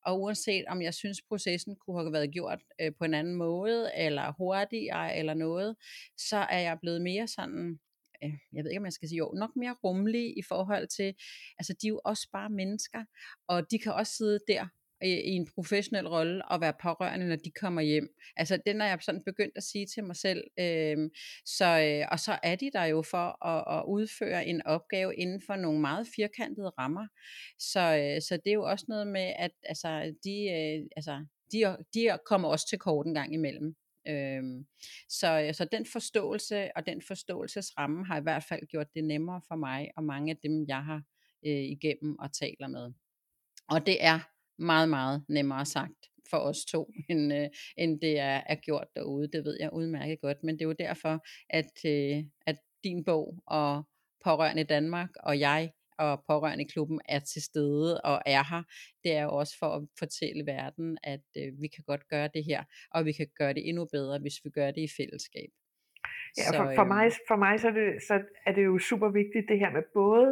[0.07, 3.91] og uanset om jeg synes, processen kunne have været gjort øh, på en anden måde,
[3.97, 5.77] eller hurtigere, eller noget,
[6.17, 7.79] så er jeg blevet mere sådan,
[8.25, 11.15] Øh, jeg ved ikke, om jeg skal sige jo, nok mere rummelige i forhold til,
[11.59, 13.05] altså de er jo også bare mennesker,
[13.49, 14.69] og de kan også sidde der
[15.03, 18.09] i, i en professionel rolle og være pårørende, når de kommer hjem.
[18.37, 20.45] Altså den er jeg sådan begyndt at sige til mig selv.
[20.61, 21.11] Øhm,
[21.47, 25.43] så, øh, og så er de der jo for at, at udføre en opgave inden
[25.47, 27.07] for nogle meget firkantede rammer.
[27.59, 31.77] Så, øh, så det er jo også noget med, at altså, de, øh, altså, de,
[31.95, 33.77] de kommer også til kort en gang imellem.
[34.09, 34.67] Øhm,
[35.09, 39.41] så, øh, så den forståelse og den forståelsesramme har i hvert fald gjort det nemmere
[39.49, 41.03] for mig og mange af dem, jeg har
[41.47, 42.93] øh, igennem og taler med.
[43.69, 44.19] Og det er
[44.59, 49.29] meget, meget nemmere sagt for os to, end, øh, end det er, er gjort derude.
[49.33, 53.43] Det ved jeg udmærket godt, men det er jo derfor, at, øh, at din bog
[53.47, 53.89] og
[54.25, 58.63] Pårørende Danmark og jeg og Pårørende Klubben er til stede og er her.
[59.05, 62.45] Det er jo også for at fortælle verden, at øh, vi kan godt gøre det
[62.45, 65.51] her, og vi kan gøre det endnu bedre, hvis vi gør det i fællesskab.
[66.39, 68.15] Ja, for, for, mig, øhm for mig så er, det, så
[68.47, 70.29] er det jo super vigtigt det her med både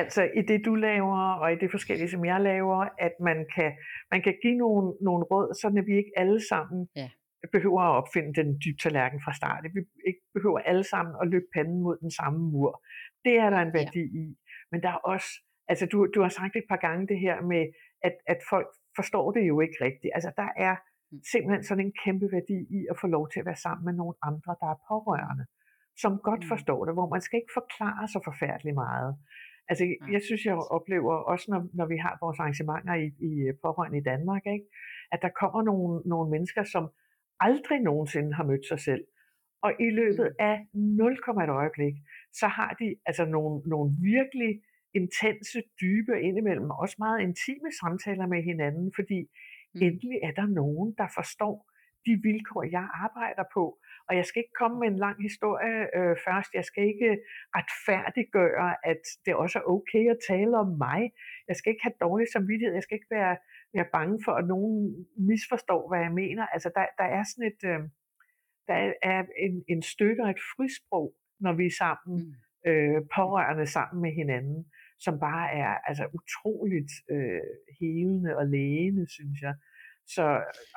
[0.00, 3.72] Altså i det du laver, og i det forskellige, som jeg laver, at man kan,
[4.10, 7.08] man kan give nogle, nogle råd, så vi ikke alle sammen ja.
[7.52, 9.64] behøver at opfinde den dybe tallerken fra start.
[9.74, 12.84] Vi ikke behøver alle sammen at løbe panden mod den samme mur.
[13.24, 14.20] Det er der en værdi ja.
[14.22, 14.24] i.
[14.74, 15.30] Men der er også,
[15.70, 17.62] altså du, du har sagt et par gange det her med,
[18.06, 20.12] at, at folk forstår det jo ikke rigtigt.
[20.16, 21.20] Altså der er mm.
[21.32, 24.16] simpelthen sådan en kæmpe værdi i at få lov til at være sammen med nogle
[24.28, 25.44] andre, der er pårørende,
[26.02, 26.48] som godt mm.
[26.52, 29.12] forstår det, hvor man skal ikke forklare så forfærdeligt meget.
[29.68, 29.84] Altså,
[30.14, 33.98] jeg synes, jeg oplever også, når, når vi har vores arrangementer i, i øh, pårørende
[33.98, 34.66] i Danmark, ikke?
[35.12, 36.84] at der kommer nogle, nogle mennesker, som
[37.40, 39.04] aldrig nogensinde har mødt sig selv.
[39.66, 40.46] Og i løbet mm.
[40.50, 41.12] af 0,
[41.44, 41.94] et øjeblik,
[42.40, 44.62] så har de altså nogle, nogle virkelig
[44.94, 49.20] intense, dybe, indimellem også meget intime samtaler med hinanden, fordi
[49.74, 49.82] mm.
[49.82, 51.56] endelig er der nogen, der forstår
[52.06, 53.64] de vilkår, jeg arbejder på,
[54.08, 56.50] og jeg skal ikke komme med en lang historie øh, først.
[56.54, 57.10] Jeg skal ikke
[57.56, 61.00] retfærdiggøre, at det også er okay at tale om mig.
[61.48, 62.74] Jeg skal ikke have dårlig samvittighed.
[62.74, 63.36] Jeg skal ikke være,
[63.74, 66.46] være bange for, at nogen misforstår, hvad jeg mener.
[66.46, 67.62] Altså, der, der er sådan et...
[67.72, 67.80] Øh,
[68.68, 72.70] der er en, en støtte og et frisprog, når vi er sammen, mm.
[72.70, 74.66] øh, pårørende sammen med hinanden,
[74.98, 77.40] som bare er altså utroligt øh,
[77.80, 79.54] helende og lægende, synes jeg.
[80.06, 80.24] Så,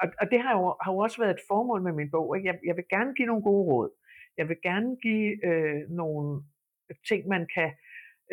[0.02, 2.38] og, og det har jo, har jo også været et formål med min bog.
[2.38, 2.48] Ikke?
[2.48, 3.90] Jeg, jeg vil gerne give nogle gode råd.
[4.38, 6.44] Jeg vil gerne give øh, nogle
[7.10, 7.72] ting, man kan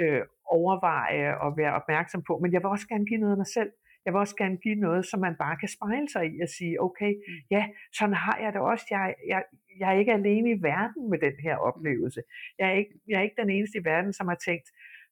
[0.01, 3.47] øh, overveje og være opmærksom på, men jeg vil også gerne give noget af mig
[3.47, 3.71] selv.
[4.05, 6.83] Jeg vil også gerne give noget, som man bare kan spejle sig i og sige,
[6.83, 7.35] okay, mm.
[7.51, 8.87] ja, sådan har jeg det også.
[8.91, 9.43] Jeg, jeg,
[9.79, 12.21] jeg er ikke alene i verden med den her oplevelse.
[12.59, 14.69] Jeg er, ikke, jeg er ikke den eneste i verden, som har tænkt,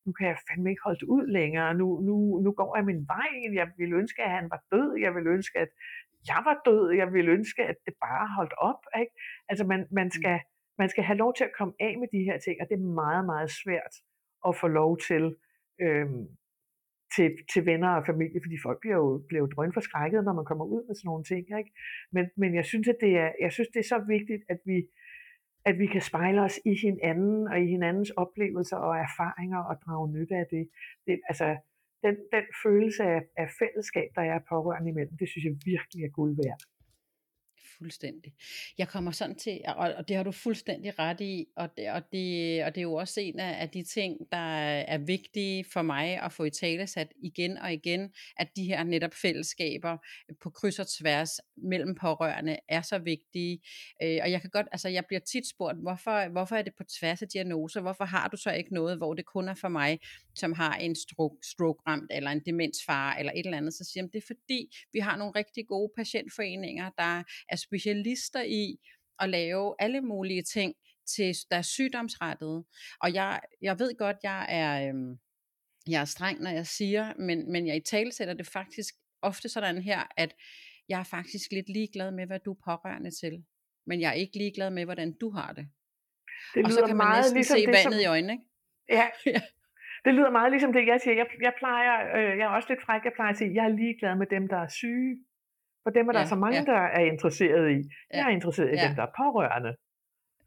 [0.06, 3.06] nu kan jeg fandme ikke holde det ud længere, nu, nu, nu går jeg min
[3.06, 5.68] vej, jeg ville ønske, at han var død, jeg ville ønske, at
[6.26, 8.82] jeg var død, jeg ville ønske, at det bare holdt op.
[9.00, 9.12] Ikke?
[9.48, 10.10] Altså man, man, mm.
[10.10, 10.40] skal,
[10.78, 12.94] man skal have lov til at komme af med de her ting, og det er
[13.02, 13.94] meget, meget svært
[14.48, 15.36] at få lov til,
[15.80, 16.26] øhm,
[17.16, 20.64] til, til venner og familie, fordi folk bliver jo, bliver jo drønforskrækket, når man kommer
[20.64, 21.44] ud med sådan nogle ting.
[21.58, 21.72] Ikke?
[22.12, 24.78] Men, men jeg synes, at det er, jeg synes, det er så vigtigt, at vi,
[25.64, 30.12] at vi kan spejle os i hinanden og i hinandens oplevelser og erfaringer og drage
[30.16, 30.68] nytte af det.
[31.06, 31.48] det altså,
[32.04, 36.12] den, den følelse af, af fællesskab, der er pårørende imellem, det synes jeg virkelig er
[36.18, 36.71] guld værd
[37.82, 38.32] fuldstændig.
[38.78, 42.02] Jeg kommer sådan til, og, og det har du fuldstændig ret i, og det, og
[42.12, 44.46] det, og det er jo også en af, af de ting, der
[44.88, 48.84] er vigtige for mig at få i tale sat igen og igen, at de her
[48.84, 49.96] netop fællesskaber
[50.42, 53.60] på kryds og tværs mellem pårørende er så vigtige.
[54.02, 56.84] Øh, og jeg kan godt, altså jeg bliver tit spurgt, hvorfor, hvorfor er det på
[57.00, 57.80] tværs af diagnoser?
[57.80, 59.98] Hvorfor har du så ikke noget, hvor det kun er for mig,
[60.34, 63.74] som har en stroke, stroke-ramt, eller en demensfar, eller et eller andet?
[63.74, 68.42] Så siger jeg, det er fordi, vi har nogle rigtig gode patientforeninger, der er specialister
[68.42, 68.78] i
[69.18, 70.74] at lave alle mulige ting,
[71.06, 72.64] til, der er sygdomsrettet.
[73.00, 75.18] Og jeg, jeg ved godt, jeg er, øhm,
[75.88, 79.48] jeg er streng, når jeg siger, men, men jeg i tale sætter det faktisk ofte
[79.48, 80.34] sådan her, at
[80.88, 83.44] jeg er faktisk lidt ligeglad med, hvad du er pårørende til.
[83.86, 85.68] Men jeg er ikke ligeglad med, hvordan du har det.
[86.54, 88.44] Det og så kan man meget næsten ligesom se det, vandet som, i øjnene, ikke?
[88.88, 89.40] Ja, Ja.
[90.04, 91.16] det lyder meget ligesom det, jeg siger.
[91.16, 93.74] Jeg, jeg plejer, øh, jeg er også lidt fræk, jeg plejer at sige, jeg er
[93.82, 95.12] ligeglad med dem, der er syge.
[95.82, 96.64] For dem er der Ja, så mange, ja.
[96.64, 97.80] der er interesseret i.
[98.12, 98.86] Jeg er interesseret i ja.
[98.86, 99.76] dem, der er pårørende.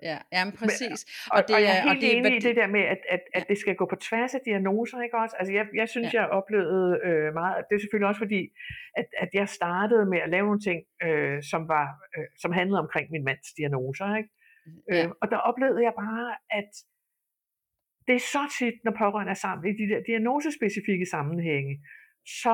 [0.02, 1.00] Ja, jamen præcis.
[1.32, 2.82] Og, og, og jeg er og helt det er enig i værdi- det der med,
[2.93, 5.36] at, at, at det skal gå på tværs af diagnoser, ikke også?
[5.39, 6.17] Altså jeg, jeg synes, Ja.
[6.17, 8.41] jeg har oplevet øh, meget, det er selvfølgelig også fordi,
[9.00, 11.86] at, at jeg startede med at lave nogle ting, øh, som, var,
[12.17, 14.30] øh, som handlede omkring min mands diagnoser, ikke?
[14.91, 15.04] Ja.
[15.06, 16.69] Øh, og der oplevede jeg bare, at
[18.08, 21.74] det er så tit, når pårørende er sammen i de der diagnosespecifikke sammenhænge,
[22.43, 22.54] så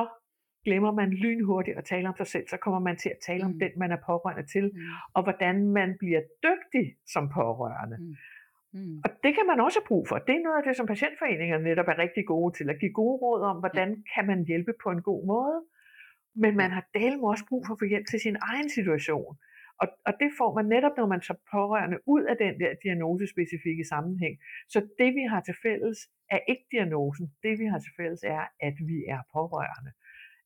[0.64, 3.50] glemmer man lynhurtigt at tale om sig selv, så kommer man til at tale om
[3.50, 3.58] Mm.
[3.58, 4.80] den, man er pårørende til, Mm,
[5.14, 7.96] og hvordan man bliver dygtig som pårørende.
[8.72, 10.16] mm, Og det kan man også have brug for.
[10.18, 13.16] Det er noget af det, som patientforeningerne netop er rigtig gode til, at give gode
[13.22, 15.58] råd om, hvordan kan man hjælpe på en god måde.
[16.42, 19.32] Men man har delme også brug for at få hjælp til sin egen situation.
[19.82, 23.84] Og, og det får man netop, når man så pårørende ud af den der diagnosespecifikke
[23.84, 24.34] sammenhæng.
[24.68, 25.98] Så det vi har til fælles
[26.30, 27.26] er ikke diagnosen.
[27.42, 29.92] Det vi har til fælles er, at vi er pårørende.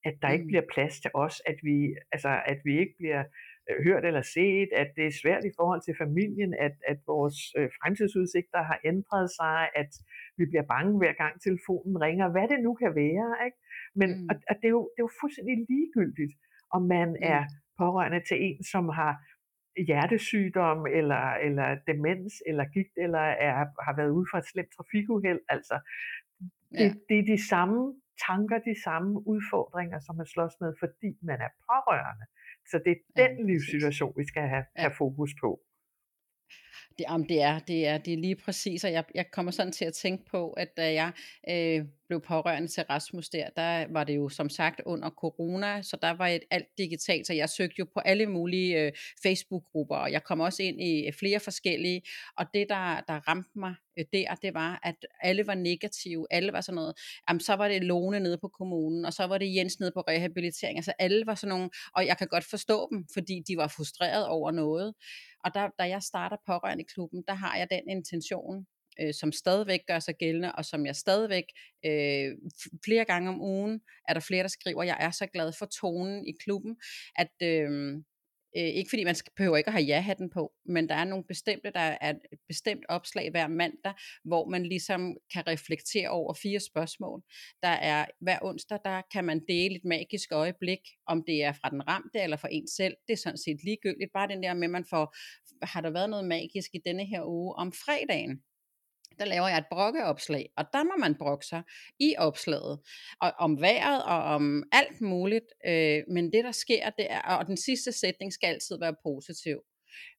[0.09, 0.53] At der ikke Mm.
[0.53, 1.77] bliver plads til os, at vi,
[2.13, 3.23] altså, at vi ikke bliver
[3.71, 7.39] øh, hørt eller set, at det er svært i forhold til familien, at, at vores
[7.59, 9.91] øh, fremtidsudsigter har ændret sig, at
[10.39, 13.29] vi bliver bange hver gang telefonen ringer, hvad det nu kan være.
[13.47, 13.59] Ikke?
[14.01, 14.29] Men Mm.
[14.31, 16.33] og, og det, er jo, det er jo fuldstændig ligegyldigt,
[16.77, 17.17] om man Mm.
[17.35, 17.43] er
[17.81, 19.13] pårørende til en, som har
[19.87, 23.55] hjertesygdom, eller, eller demens, eller gigt, eller er,
[23.87, 25.41] har været ude for et slemt trafikuheld.
[25.49, 25.77] Altså,
[26.73, 26.93] det, Ja.
[27.09, 27.95] det er de samme
[28.29, 32.27] tanker, de samme udfordringer, som man slås med, fordi man er pårørende.
[32.71, 33.47] Så det er Ja, den præcis.
[33.51, 34.81] livssituation, vi skal have, Ja.
[34.83, 35.51] have fokus på.
[36.99, 39.73] Det, jamen, det, er, det, er, det er lige præcis, og jeg, jeg kommer sådan
[39.73, 41.13] til at tænke på, at da jeg
[41.51, 45.99] øh, blev pårørende til Rasmus der, der var det jo som sagt under corona, så
[46.03, 48.93] der var et alt digitalt, så jeg søgte jo på alle mulige øh,
[49.23, 52.03] Facebook-grupper, og jeg kom også ind i øh, flere forskellige,
[52.39, 56.53] og det der, der ramte mig øh, der, det var, at alle var negative, alle
[56.53, 56.95] var sådan noget,
[57.29, 60.01] jamen så var det Lone nede på kommunen, og så var det Jens nede på
[60.01, 63.69] rehabilitering, altså alle var sådan nogle, og jeg kan godt forstå dem, fordi de var
[63.69, 64.95] frustreret over noget,
[65.45, 68.67] og der, da jeg starter pårørende i klubben, der har jeg den intention,
[69.01, 71.45] øh, som stadigvæk gør sig gældende, og som jeg stadigvæk
[71.87, 72.33] øh,
[72.85, 76.27] flere gange om ugen, er der flere, der skriver, jeg er så glad for tonen
[76.27, 76.77] i klubben,
[77.17, 78.03] at øh,
[78.57, 81.25] øh, ikke fordi man skal, behøver ikke at have ja-hatten på, men der er nogle
[81.25, 86.61] bestemte, der er et bestemt opslag hver mandag, hvor man ligesom kan reflektere over fire
[86.61, 87.23] spørgsmål.
[87.63, 91.71] Der er hver onsdag, der kan man dele et magisk øjeblik, om det er fra
[91.71, 92.95] den ramte eller fra en selv.
[93.07, 94.11] Det er sådan set ligegyldigt.
[94.15, 95.15] Bare den der med, at man får,
[95.67, 98.43] har der været noget magisk i denne her uge om fredagen?
[99.19, 101.63] Der laver jeg et brokkeopslag, og der må man brokke sig
[102.01, 102.79] i opslaget,
[103.21, 107.47] og om vejret og om alt muligt, øh, men det der sker, det er, og
[107.47, 109.59] den sidste sætning skal altid være positiv.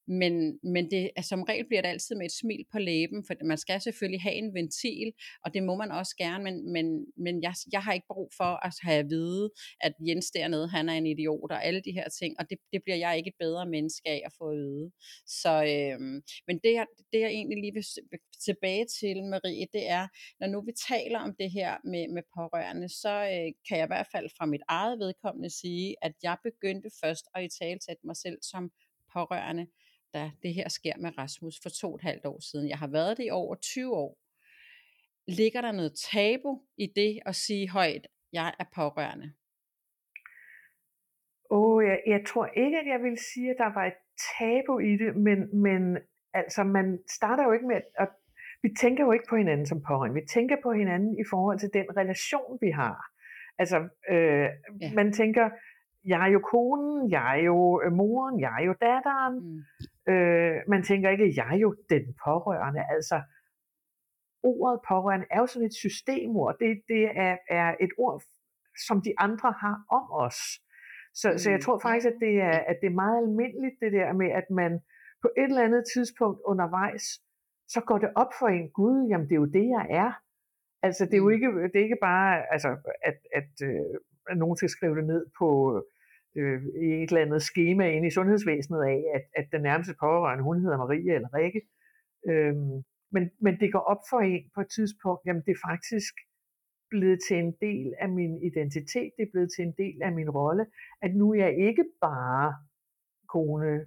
[0.06, 3.34] Men, men det, altså, som regel bliver det altid med et smil på læben, for
[3.44, 5.12] man skal selvfølgelig have en ventil,
[5.44, 6.86] og det må man også gerne, men, men,
[7.16, 10.88] men jeg, jeg har ikke brug for at have at vide, at Jens dernede, han
[10.88, 13.38] er en idiot, og alle de her ting, og det, det bliver jeg ikke et
[13.38, 14.90] bedre menneske af at få at vide.
[15.26, 16.00] Så, øh,
[16.46, 17.84] men det jeg, det jeg egentlig lige vil
[18.44, 20.08] tilbage til, Marie, det er,
[20.40, 23.92] når nu vi taler om det her med, med pårørende, så øh, kan jeg i
[23.92, 28.16] hvert fald fra mit eget vedkommende sige, at jeg begyndte først at i tale mig
[28.16, 28.70] selv som
[29.12, 29.66] pårørende,
[30.14, 32.68] da det her sker med Rasmus for to og et halvt år siden.
[32.68, 34.18] Jeg har været det i over 20 år.
[35.26, 39.32] Ligger der noget tabu i det at sige højt, jeg er pårørende?
[41.50, 43.98] Åh, oh, jeg, jeg tror ikke, at jeg vil sige, at der var et
[44.38, 45.98] tabu i det, men, men
[46.34, 48.08] altså, man starter jo ikke med at,
[48.62, 50.20] vi tænker jo ikke på hinanden som pårørende.
[50.20, 52.96] Vi tænker på hinanden i forhold til den relation, vi har.
[53.58, 54.48] Altså, øh,
[54.80, 54.92] ja.
[54.94, 55.50] man tænker,
[56.04, 59.34] jeg er jo konen, jeg er jo øh, moren, jeg er jo datteren.
[59.44, 60.12] Mm.
[60.12, 62.82] Øh, man tænker ikke, jeg er jo den pårørende.
[62.90, 63.22] Altså,
[64.42, 66.56] ordet pårørende er jo sådan et systemord.
[66.60, 68.22] Det, det er, er et ord,
[68.86, 70.38] som de andre har om os.
[71.14, 71.38] Så, mm.
[71.38, 74.12] så jeg Mm, tror faktisk, at det, er, at det er meget almindeligt, det der
[74.12, 74.80] med, at man
[75.22, 77.04] på et eller andet tidspunkt undervejs,
[77.68, 80.12] så går det op for en, Gud, jamen det er jo det, jeg er.
[80.82, 81.34] Altså det er jo Mm.
[81.34, 82.68] ikke, det er ikke bare, altså,
[83.02, 83.94] at, at, øh,
[84.30, 85.48] at nogen skal skrive det ned på
[86.36, 86.62] øh,
[87.02, 90.76] et eller andet schema inde i sundhedsvæsenet af, at, at den nærmeste pårørende, hun hedder
[90.76, 91.60] Marie eller Rikke.
[92.28, 96.14] Øhm, men, men det går op for en på et tidspunkt, jamen det er faktisk
[96.90, 100.30] blevet til en del af min identitet, det er blevet til en del af min
[100.30, 100.66] rolle,
[101.02, 102.54] at nu er jeg ikke bare
[103.28, 103.86] kone,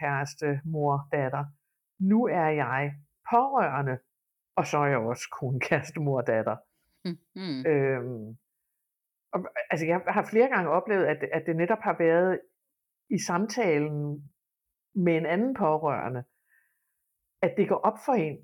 [0.00, 1.44] kæreste, mor, datter.
[1.98, 2.94] Nu er jeg
[3.30, 3.98] pårørende,
[4.56, 6.56] og så er jeg også kone, kæreste, mor datter.
[7.04, 7.18] Mm.
[7.34, 7.66] Mm.
[7.66, 8.36] Øhm,
[9.32, 12.40] og, altså jeg har flere gange oplevet, at, at det netop har været
[13.10, 14.30] i samtalen
[14.94, 16.24] med en anden pårørende,
[17.42, 18.38] at det går op for en,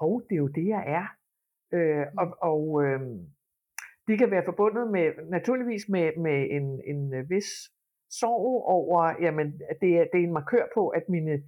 [0.00, 1.06] hov, det er jo det, jeg er.
[1.74, 3.00] Øh, og og øh,
[4.08, 7.50] de kan være forbundet med, naturligvis med, med en, en vis
[8.10, 11.42] sorg over, jamen, at det er, det er en markør på, at mine,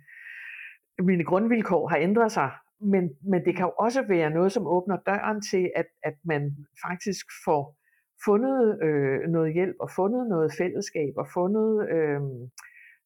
[0.99, 2.51] mine grundvilkår har ændret sig.
[2.81, 6.57] Men, men det kan jo også være noget, som åbner døren til, at, at man
[6.87, 7.77] faktisk får
[8.25, 12.21] fundet øh, noget hjælp og fundet noget fællesskab og fundet øh,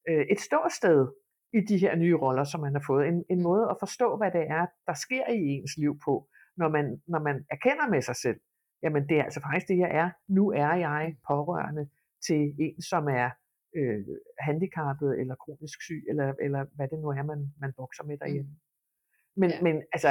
[0.08, 1.08] øh, et ståsted
[1.52, 3.08] i de her nye roller, som man har fået.
[3.08, 6.68] En, en måde at forstå, hvad det er, der sker i ens liv på, når
[6.68, 8.40] man, når man erkender med sig selv,
[8.82, 10.10] jamen det er altså faktisk det, jeg er.
[10.28, 11.88] Nu er jeg pårørende
[12.26, 13.30] til en, som er
[13.76, 14.04] øh,
[14.38, 18.50] handicappet eller kronisk syg, eller, eller hvad det nu er, man, man vokser med derhjemme.
[18.50, 18.67] Mm.
[19.40, 19.62] Men, ja.
[19.62, 20.10] men altså,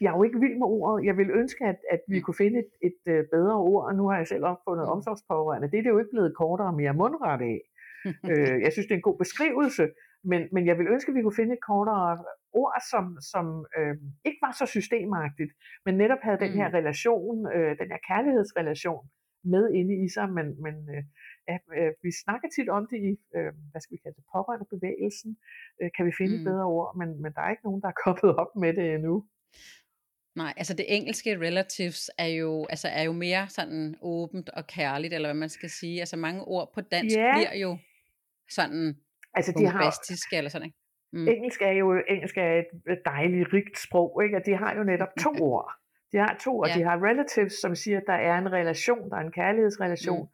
[0.00, 1.06] jeg er jo ikke vild med ordet.
[1.08, 4.08] Jeg vil ønske, at, at vi kunne finde et, et uh, bedre ord, og nu
[4.08, 4.94] har jeg selv opfundet mm.
[4.94, 5.70] omsorgspårørende.
[5.70, 7.58] Det er det jo ikke blevet kortere og mere mundret af.
[8.30, 9.84] øh, jeg synes, det er en god beskrivelse,
[10.24, 13.46] men, men jeg vil ønske, at vi kunne finde et kortere ord, som, som
[13.78, 13.94] øh,
[14.28, 15.52] ikke var så systemagtigt,
[15.84, 16.74] men netop havde den her mm.
[16.78, 19.04] relation, øh, den her kærlighedsrelation
[19.54, 21.02] med inde i sig, men, men øh,
[21.48, 24.66] ja, øh, vi snakker tit om det i, øh, hvad skal vi kalde det, pårørende
[24.74, 25.30] bevægelsen,
[25.80, 26.38] øh, kan vi finde mm.
[26.38, 28.86] et bedre ord, men, men der er ikke nogen, der er kommet op med det
[28.96, 29.16] endnu.
[30.42, 35.14] Nej, altså det engelske relatives er jo, altså er jo mere sådan åbent og kærligt,
[35.14, 36.00] eller hvad man skal sige.
[36.00, 37.34] Altså mange ord på dansk yeah.
[37.36, 37.78] bliver jo
[38.50, 38.96] sådan
[39.34, 40.78] altså, de har, eller sådan, ikke?
[41.12, 41.28] Mm.
[41.28, 42.62] Engelsk er jo engelsk er
[42.94, 44.36] et dejligt, rigt sprog, ikke?
[44.36, 45.72] og de har jo netop to ord.
[46.12, 46.74] De har to, og ja.
[46.74, 50.28] de har relatives, som siger, at der er en relation, der er en kærlighedsrelation, mm.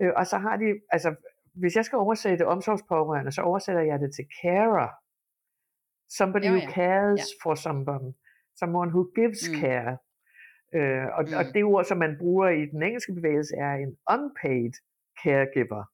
[0.00, 1.14] Øh, og så har de, altså
[1.54, 4.90] hvis jeg skal oversætte omsorgspårørende, så oversætter jeg det til carer.
[6.08, 6.58] Somebody jo, ja.
[6.58, 7.42] who cares ja.
[7.42, 8.14] for someone.
[8.58, 9.56] Someone who gives mm.
[9.60, 9.98] care.
[10.74, 11.36] Øh, og, mm.
[11.38, 14.72] og det ord, som man bruger i den engelske bevægelse, er en unpaid
[15.22, 15.84] caregiver.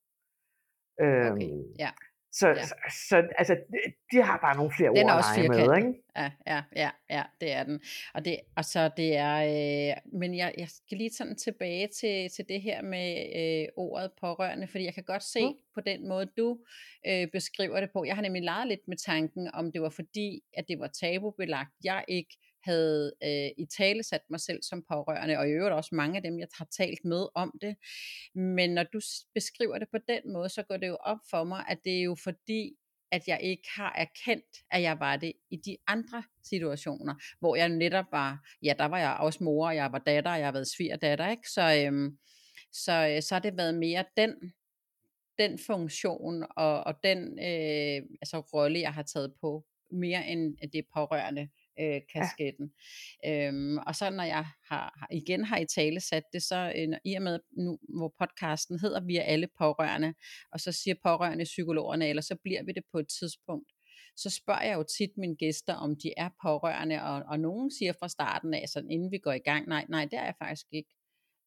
[1.00, 1.90] Øh, okay, ja.
[2.32, 2.66] Så, ja.
[2.66, 2.74] så,
[3.08, 3.56] så altså,
[4.12, 5.92] de har bare nogle flere den ord er også med, ikke?
[6.16, 7.80] Ja, ja, ja, ja, det er den.
[8.14, 12.30] Og, det, og så det er, øh, men jeg, jeg skal lige sådan tilbage til,
[12.30, 15.54] til det her med øh, ordet pårørende, fordi jeg kan godt se mm.
[15.74, 16.58] på den måde, du
[17.06, 18.04] øh, beskriver det på.
[18.04, 21.74] Jeg har nemlig leget lidt med tanken, om det var fordi, at det var tabubelagt,
[21.84, 25.94] jeg ikke havde øh, i tale sat mig selv som pårørende, og i øvrigt også
[25.94, 27.76] mange af dem, jeg har talt med om det.
[28.34, 29.00] Men når du
[29.34, 32.02] beskriver det på den måde, så går det jo op for mig, at det er
[32.02, 32.76] jo fordi,
[33.12, 37.68] at jeg ikke har erkendt, at jeg var det i de andre situationer, hvor jeg
[37.68, 40.52] netop var, ja, der var jeg også mor, og jeg var datter, og jeg har
[40.52, 41.50] været svigerdatter, ikke?
[41.50, 42.18] Så, øhm,
[42.72, 44.52] så, øh, så har det været mere den,
[45.38, 50.84] den funktion og, og den øh, altså rolle, jeg har taget på, mere end det
[50.94, 51.48] pårørende
[51.80, 52.72] øh, kasketten.
[53.24, 53.48] Ja.
[53.48, 57.14] Øhm, og så når jeg har, igen har i tale sat det, så øh, i
[57.14, 60.14] og med nu, hvor podcasten hedder Vi er alle pårørende,
[60.52, 63.72] og så siger pårørende psykologerne, eller så bliver vi det på et tidspunkt,
[64.16, 67.92] så spørger jeg jo tit mine gæster, om de er pårørende, og, og nogen siger
[67.92, 70.66] fra starten af, sådan inden vi går i gang, nej, nej, det er jeg faktisk
[70.72, 70.94] ikke.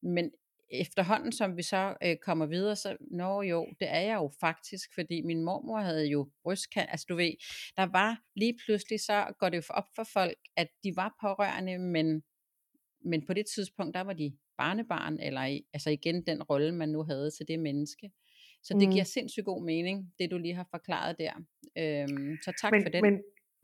[0.02, 0.30] Men
[0.70, 4.94] efterhånden som vi så øh, kommer videre, så nå jo, det er jeg jo faktisk,
[4.94, 7.32] fordi min mormor havde jo brystkant, altså du ved,
[7.76, 11.78] der var lige pludselig, så går det jo op for folk, at de var pårørende,
[11.78, 12.22] men,
[13.04, 17.02] men på det tidspunkt, der var de barnebarn, eller altså igen den rolle, man nu
[17.02, 18.10] havde til det menneske.
[18.62, 18.92] Så det mm.
[18.92, 21.32] giver sindssygt god mening, det du lige har forklaret der.
[21.78, 23.02] Øhm, så tak men, for den.
[23.02, 23.14] Men,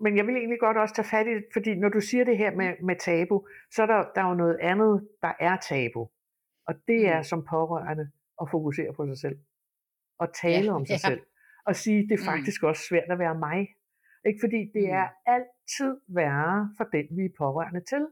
[0.00, 2.38] men jeg vil egentlig godt også tage fat i det, fordi når du siger det
[2.38, 6.09] her med, med tabu, så er der, der er jo noget andet, der er tabu.
[6.66, 7.24] Og det er mm.
[7.24, 8.10] som pårørende
[8.40, 9.38] at fokusere på sig selv.
[10.18, 11.08] Og tale ja, om sig ja.
[11.08, 11.22] selv.
[11.66, 12.32] Og sige, det er mm.
[12.32, 12.68] faktisk mm.
[12.68, 13.68] også svært at være mig.
[14.26, 14.98] Ikke fordi det mm.
[15.00, 18.06] er altid værre for den, vi er pårørende til.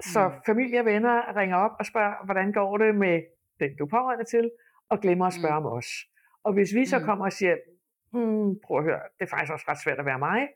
[0.00, 0.34] Så mm.
[0.46, 3.22] familie og venner ringer op og spørger, hvordan går det med
[3.60, 4.50] den, du er pårørende til,
[4.88, 5.66] og glemmer at spørge mm.
[5.66, 5.86] om os.
[6.44, 7.04] Og hvis vi så mm.
[7.04, 7.56] kommer og siger,
[8.12, 10.48] hmm, prøv at høre, det er faktisk også ret svært at være mig,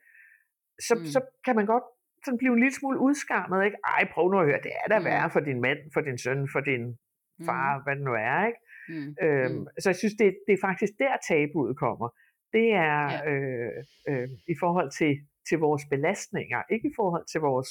[0.80, 1.05] så, mm.
[1.05, 1.84] så kan man godt
[2.25, 3.77] sådan blive en lille smule udskammet, ikke?
[3.85, 5.05] Ej, prøv nu at høre, det er da mm.
[5.05, 6.99] værre for din mand, for din søn, for din
[7.47, 7.83] far, mm.
[7.85, 8.61] hvad det nu er, ikke?
[8.89, 9.16] Mm.
[9.23, 9.66] Øhm, mm.
[9.81, 12.09] Så jeg synes, det, det er faktisk der tabuet kommer.
[12.53, 13.31] Det er ja.
[13.31, 15.12] øh, øh, i forhold til,
[15.49, 17.70] til vores belastninger, ikke i forhold til vores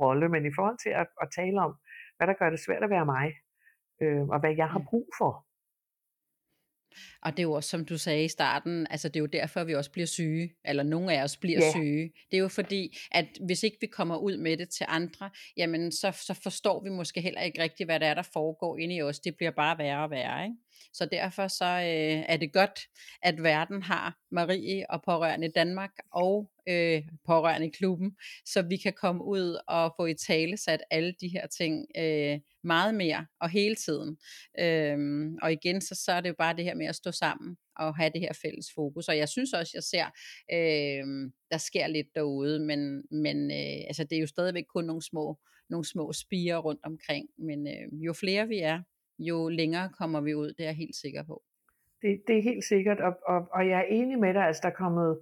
[0.00, 1.72] rolle, men i forhold til at, at tale om,
[2.16, 3.26] hvad der gør det svært at være mig,
[4.02, 5.46] øh, og hvad jeg har brug for.
[7.22, 9.64] Og det er jo også, som du sagde i starten, altså det er jo derfor,
[9.64, 11.72] vi også bliver syge, eller nogle af os bliver yeah.
[11.72, 12.12] syge.
[12.30, 15.92] Det er jo fordi, at hvis ikke vi kommer ud med det til andre, jamen
[15.92, 19.02] så, så forstår vi måske heller ikke rigtigt, hvad det er, der foregår inde i
[19.02, 19.20] os.
[19.20, 20.56] Det bliver bare værre og værre, ikke?
[20.92, 22.80] Så derfor så øh, er det godt,
[23.22, 28.16] at verden har Marie og Pårørende Danmark og øh, Pårørende Klubben,
[28.46, 32.40] så vi kan komme ud og få i tale sat alle de her ting øh,
[32.64, 34.16] meget mere og hele tiden.
[34.60, 34.98] Øh,
[35.42, 37.96] og igen, så, så er det jo bare det her med at stå sammen og
[37.96, 39.08] have det her fælles fokus.
[39.08, 40.06] Og jeg synes også, jeg ser,
[40.52, 45.02] øh, der sker lidt derude, men, men øh, altså, det er jo stadigvæk kun nogle
[45.02, 45.38] små,
[45.70, 47.28] nogle små spiger rundt omkring.
[47.38, 48.82] Men øh, jo flere vi er,
[49.18, 51.42] jo længere kommer vi ud, det er jeg helt sikker på.
[52.02, 54.68] Det, det er helt sikkert, og, og, og jeg er enig med dig, altså der
[54.68, 55.18] er kommet,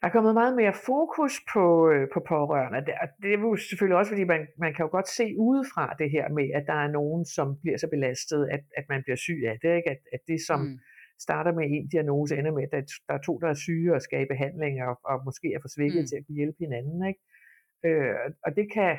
[0.00, 2.78] der er kommet meget mere fokus på, øh, på pårørende.
[2.86, 6.10] Det, det er jo selvfølgelig også, fordi man, man kan jo godt se udefra det
[6.10, 9.40] her med, at der er nogen, som bliver så belastet, at, at man bliver syg
[9.52, 9.76] af det.
[9.76, 9.90] Ikke?
[9.90, 10.78] At, at det, som mm.
[11.26, 12.72] starter med en diagnose, ender med, at
[13.08, 15.72] der er to, der er syge og skal i behandling, og, og måske er for
[15.76, 16.06] svækket mm.
[16.06, 16.98] til at kunne hjælpe hinanden.
[17.10, 17.20] Ikke?
[17.86, 18.14] Øh,
[18.46, 18.92] og det kan,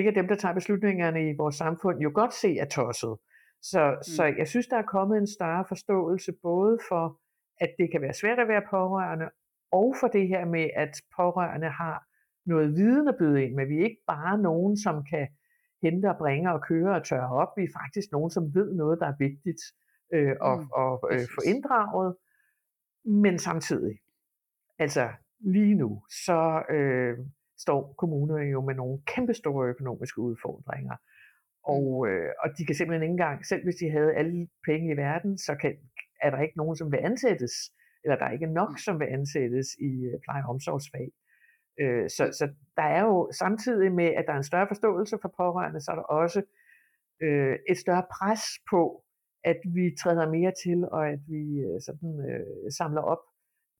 [0.00, 3.16] det kan dem, der tager beslutningerne i vores samfund, jo godt se er tosset.
[3.62, 4.02] Så, mm.
[4.02, 7.20] så jeg synes, der er kommet en større forståelse både for,
[7.60, 9.28] at det kan være svært at være pårørende,
[9.72, 12.04] og for det her med, at pårørende har
[12.46, 13.66] noget viden at byde ind med.
[13.66, 15.28] Vi er ikke bare nogen, som kan
[15.82, 17.48] hente og bringe og køre og tørre op.
[17.56, 19.62] Vi er faktisk nogen, som ved noget, der er vigtigt
[20.14, 22.16] øh, og, mm, og øh, få inddraget.
[23.04, 23.98] Men samtidig,
[24.78, 25.08] altså
[25.40, 27.18] lige nu, så øh,
[27.62, 30.96] står kommunerne jo med nogle kæmpe store økonomiske udfordringer.
[31.64, 32.10] Og, mm.
[32.10, 35.38] øh, og de kan simpelthen ikke engang, selv hvis de havde alle penge i verden,
[35.38, 35.76] så kan,
[36.22, 37.52] er der ikke nogen, som vil ansættes
[38.04, 41.08] eller der er ikke nok, som vil ansættes i øh, pleje- og omsorgsfag.
[41.80, 45.34] Øh, så, så der er jo samtidig med, at der er en større forståelse for
[45.36, 46.42] pårørende, så er der også
[47.22, 49.04] øh, et større pres på,
[49.44, 53.22] at vi træder mere til, og at vi øh, sådan øh, samler op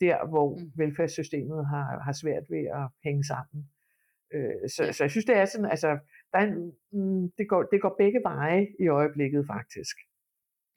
[0.01, 0.72] der, hvor mm.
[0.76, 3.70] velfærdssystemet har, har svært ved at hænge sammen.
[4.34, 4.92] Øh, så, ja.
[4.92, 5.98] så jeg synes, det er sådan, altså,
[6.32, 9.96] der er en, mm, det, går, det går begge veje i øjeblikket faktisk.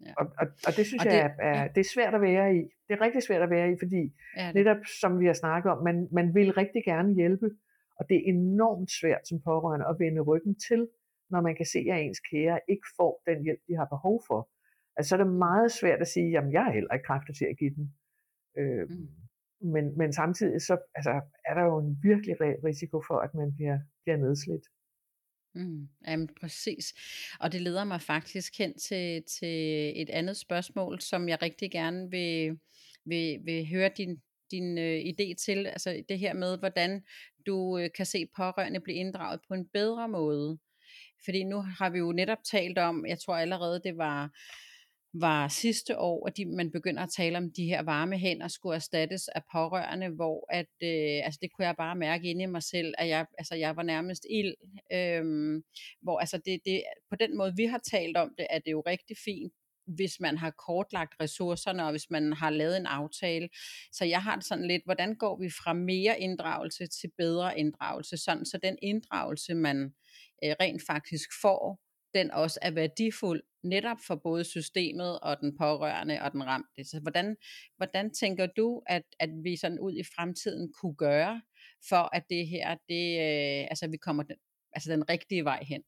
[0.05, 0.13] Ja.
[0.17, 2.55] Og, og, og det synes og det, jeg er, er, det er svært at være
[2.55, 2.61] i.
[2.87, 4.55] Det er rigtig svært at være i, fordi ja, det.
[4.55, 7.49] netop som vi har snakket om, man, man vil rigtig gerne hjælpe,
[7.99, 10.87] og det er enormt svært som pårørende at vende ryggen til,
[11.29, 14.49] når man kan se, at ens kære ikke får den hjælp, de har behov for.
[14.95, 17.45] Altså så er det meget svært at sige, jamen jeg har heller ikke kræfter til
[17.45, 17.93] at give den.
[18.57, 19.07] Øh, mm.
[19.73, 23.79] men, men samtidig så altså, er der jo en virkelig risiko for, at man bliver,
[24.03, 24.65] bliver nedslidt.
[25.55, 26.93] Mm, jamen præcis.
[27.39, 29.57] Og det leder mig faktisk hen til, til
[30.01, 32.59] et andet spørgsmål, som jeg rigtig gerne vil,
[33.05, 35.67] vil, vil høre din, din øh, idé til.
[35.67, 37.03] Altså det her med, hvordan
[37.45, 40.59] du øh, kan se pårørende blive inddraget på en bedre måde.
[41.25, 44.31] Fordi nu har vi jo netop talt om, jeg tror allerede det var
[45.13, 48.75] var sidste år, at de, man begynder at tale om, de her varme hænder skulle
[48.75, 52.63] erstattes af pårørende, hvor at, øh, altså det kunne jeg bare mærke inde i mig
[52.63, 54.53] selv, at jeg, altså jeg var nærmest ild.
[54.93, 55.63] Øhm,
[56.01, 58.83] hvor altså det, det, på den måde, vi har talt om det, er det jo
[58.87, 59.53] rigtig fint,
[59.85, 63.49] hvis man har kortlagt ressourcerne, og hvis man har lavet en aftale.
[63.91, 68.17] Så jeg har det sådan lidt, hvordan går vi fra mere inddragelse til bedre inddragelse,
[68.17, 69.93] sådan så den inddragelse, man
[70.43, 71.79] øh, rent faktisk får,
[72.13, 76.83] den også er værdifuld netop for både systemet og den pårørende og den ramte.
[76.83, 77.35] Så hvordan,
[77.77, 81.41] hvordan tænker du, at, at vi sådan ud i fremtiden kunne gøre,
[81.89, 84.35] for at det her, det, øh, altså vi kommer den,
[84.73, 85.83] altså den rigtige vej hen?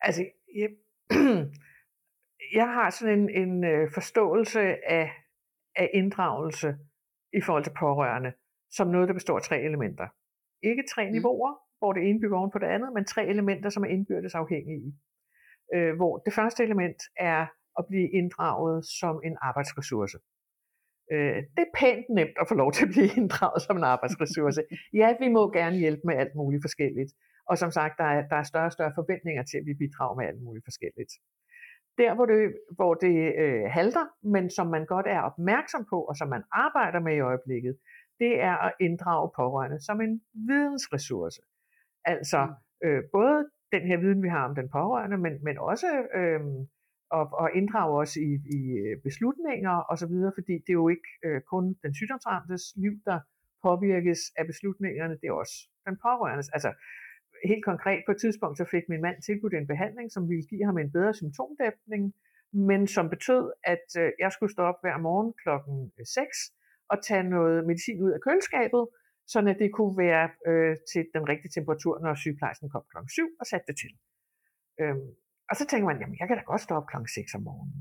[0.00, 0.24] Altså,
[0.54, 0.70] jeg,
[2.60, 4.60] jeg har sådan en, en øh, forståelse
[4.90, 5.12] af,
[5.76, 6.76] af inddragelse
[7.32, 8.32] i forhold til pårørende,
[8.70, 10.08] som noget, der består af tre elementer.
[10.62, 11.12] Ikke tre mm.
[11.12, 14.34] niveauer, hvor det ene bygger oven på det andet, men tre elementer, som er indbyrdes
[14.34, 14.92] afhængige
[15.74, 17.46] øh, hvor det første element er
[17.78, 20.18] at blive inddraget som en arbejdsressource.
[21.12, 24.62] Øh, det er pænt nemt at få lov til at blive inddraget som en arbejdsressource.
[24.92, 27.12] Ja, vi må gerne hjælpe med alt muligt forskelligt.
[27.50, 30.16] Og som sagt, der er, der er større og større forventninger til, at vi bidrager
[30.16, 31.12] med alt muligt forskelligt.
[31.98, 32.40] Der, hvor det,
[32.78, 37.00] hvor det øh, halter, men som man godt er opmærksom på, og som man arbejder
[37.00, 37.74] med i øjeblikket,
[38.18, 41.40] det er at inddrage pårørende som en vidensressource.
[42.12, 42.88] Altså mm.
[42.88, 43.38] øh, både
[43.74, 45.88] den her viden, vi har om den pårørende, men, men også
[46.20, 46.40] øh,
[47.18, 51.40] at, at inddrage os i, i øh, beslutninger osv., fordi det er jo ikke øh,
[51.52, 53.18] kun den sygdomsramtes liv, der
[53.62, 55.56] påvirkes af beslutningerne, det er også
[55.86, 56.48] den pårørendes.
[56.48, 56.70] Altså
[57.44, 60.64] helt konkret på et tidspunkt, så fik min mand tilbudt en behandling, som ville give
[60.64, 62.14] ham en bedre symptomdæmpning,
[62.52, 66.52] men som betød, at øh, jeg skulle stå op hver morgen klokken 6
[66.88, 68.86] og tage noget medicin ud af køleskabet,
[69.32, 73.46] så det kunne være øh, til den rigtige temperatur, når sygeplejersken kom klokken 7 og
[73.46, 73.92] satte det til.
[74.80, 75.08] Øhm,
[75.50, 77.80] og så tænker man, jamen jeg kan da godt stå op klokken 6 om morgenen.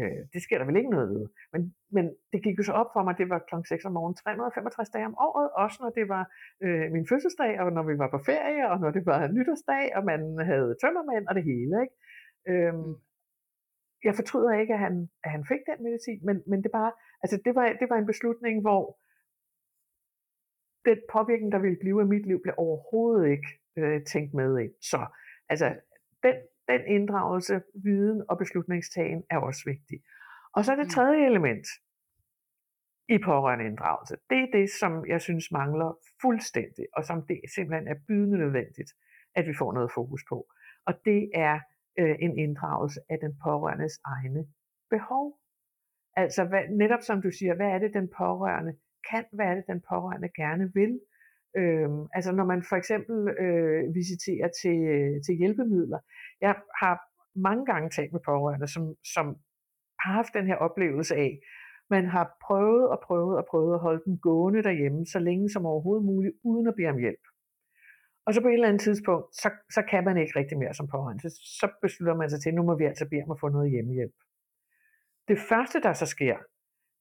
[0.00, 1.24] Øh, det sker der vel ikke noget ved.
[1.52, 1.62] Men,
[1.96, 4.90] men det gik jo så op for mig, det var klokken 6 om morgenen 365
[4.94, 6.24] dage om året, også når det var
[6.64, 10.02] øh, min fødselsdag, og når vi var på ferie, og når det var nytårsdag, og
[10.12, 10.20] man
[10.50, 11.74] havde tømmermænd og det hele.
[11.84, 11.96] Ikke?
[12.50, 12.92] Øhm,
[14.06, 17.36] jeg fortryder ikke, at han, at han fik den medicin, men, men det, bare, altså
[17.44, 18.82] det, var, det var en beslutning, hvor
[20.84, 24.72] den påvirkning, der ville blive af mit liv, blev overhovedet ikke øh, tænkt med ind.
[24.80, 25.06] Så
[25.48, 25.74] altså,
[26.22, 26.34] den,
[26.68, 30.02] den inddragelse, viden og beslutningstagen er også vigtig.
[30.52, 30.90] Og så det mm.
[30.90, 31.66] tredje element
[33.08, 34.16] i pårørende inddragelse.
[34.30, 38.90] Det er det, som jeg synes mangler fuldstændig, og som det simpelthen er bydende nødvendigt,
[39.34, 40.46] at vi får noget fokus på.
[40.86, 41.60] Og det er
[41.98, 44.46] øh, en inddragelse af den pårørendes egne
[44.90, 45.38] behov.
[46.16, 48.74] Altså hvad, netop som du siger, hvad er det, den pårørende
[49.10, 51.00] kan, hvad er det, den pårørende gerne vil.
[51.56, 55.98] Øhm, altså når man for eksempel øh, visiterer til, øh, til hjælpemidler.
[56.40, 56.94] Jeg har
[57.34, 59.26] mange gange talt med pårørende, som, som
[60.00, 61.40] har haft den her oplevelse af,
[61.90, 65.66] man har prøvet og prøvet og prøvet at holde dem gående derhjemme, så længe som
[65.66, 67.24] overhovedet muligt, uden at bede om hjælp.
[68.26, 70.88] Og så på et eller andet tidspunkt, så, så kan man ikke rigtig mere som
[70.88, 71.22] pårørende.
[71.22, 71.30] Så,
[71.60, 74.14] så beslutter man sig til, nu må vi altså bede om at få noget hjemmehjælp.
[75.28, 76.36] Det første, der så sker,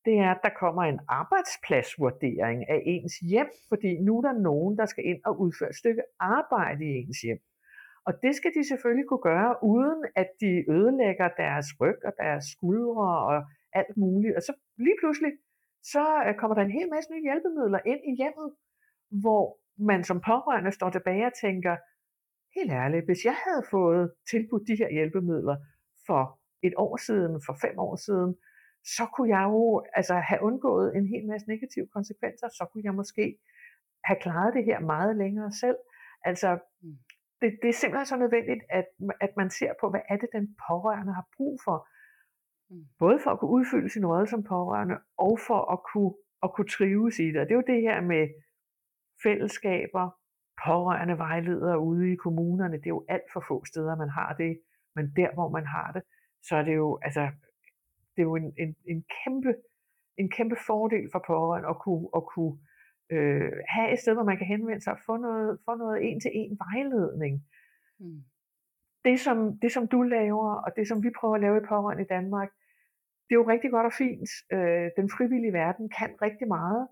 [0.05, 4.77] det er, at der kommer en arbejdspladsvurdering af ens hjem, fordi nu er der nogen,
[4.77, 7.39] der skal ind og udføre et stykke arbejde i ens hjem.
[8.05, 12.45] Og det skal de selvfølgelig kunne gøre, uden at de ødelægger deres ryg og deres
[12.45, 13.43] skuldre og
[13.73, 14.35] alt muligt.
[14.35, 15.31] Og så lige pludselig,
[15.83, 18.49] så øh, kommer der en hel masse nye hjælpemidler ind i hjemmet,
[19.21, 21.75] hvor man som pårørende står tilbage og tænker,
[22.55, 25.57] helt ærligt, hvis jeg havde fået tilbudt de her hjælpemidler
[26.07, 28.35] for et år siden, for fem år siden,
[28.83, 32.95] så kunne jeg jo altså, have undgået en hel masse negative konsekvenser, så kunne jeg
[32.95, 33.37] måske
[34.03, 35.77] have klaret det her meget længere selv.
[36.23, 36.97] Altså, mm.
[37.41, 38.85] det, det er simpelthen så nødvendigt, at,
[39.21, 41.87] at man ser på, hvad er det, den pårørende har brug for.
[42.69, 42.85] Mm.
[42.99, 46.13] Både for at kunne udfylde sin rolle som pårørende, og for at kunne,
[46.43, 47.39] at kunne trives i det.
[47.41, 48.27] Og det er jo det her med
[49.23, 50.09] fællesskaber,
[50.65, 52.77] pårørende vejledere ude i kommunerne.
[52.77, 54.61] Det er jo alt for få steder, man har det.
[54.95, 56.03] Men der, hvor man har det,
[56.43, 57.31] så er det jo, altså,
[58.15, 59.55] det er jo en, en, en, kæmpe,
[60.17, 62.57] en kæmpe fordel for pårørende at kunne, at kunne
[63.11, 66.57] øh, have et sted, hvor man kan henvende sig og få noget, få noget en-til-en
[66.65, 67.33] vejledning.
[67.99, 68.23] Mm.
[69.05, 72.03] Det, som, det, som du laver, og det, som vi prøver at lave i pårørende
[72.03, 72.49] i Danmark,
[73.25, 74.29] det er jo rigtig godt og fint.
[74.53, 76.87] Øh, den frivillige verden kan rigtig meget,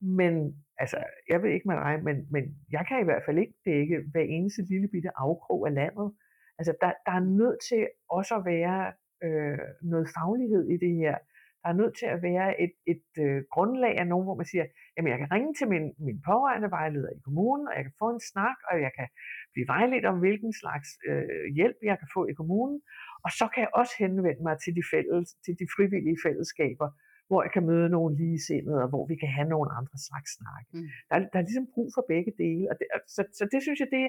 [0.00, 0.98] men altså,
[1.28, 4.26] jeg ved ikke med dig, men, men jeg kan i hvert fald ikke dække hver
[4.36, 6.14] eneste lille bitte afkrog af landet.
[6.58, 8.92] Altså, der, der er nødt til også at være
[9.24, 9.58] øh,
[9.92, 11.16] noget faglighed i det her.
[11.62, 14.66] Der er nødt til at være et, et øh, grundlag af nogen, hvor man siger,
[14.94, 18.08] jamen jeg kan ringe til min, min pårørende vejleder i kommunen, og jeg kan få
[18.16, 19.08] en snak, og jeg kan
[19.52, 22.78] blive vejledt om, hvilken slags øh, hjælp jeg kan få i kommunen.
[23.24, 26.88] Og så kan jeg også henvende mig til de, fælles, til de frivillige fællesskaber,
[27.28, 30.68] hvor jeg kan møde nogle ligesindede, og hvor vi kan have nogle andre slags snakke.
[30.74, 30.88] Mm.
[31.08, 33.80] Der, er, der er ligesom brug for begge dele, og det, så, så det synes
[33.80, 34.04] jeg, det,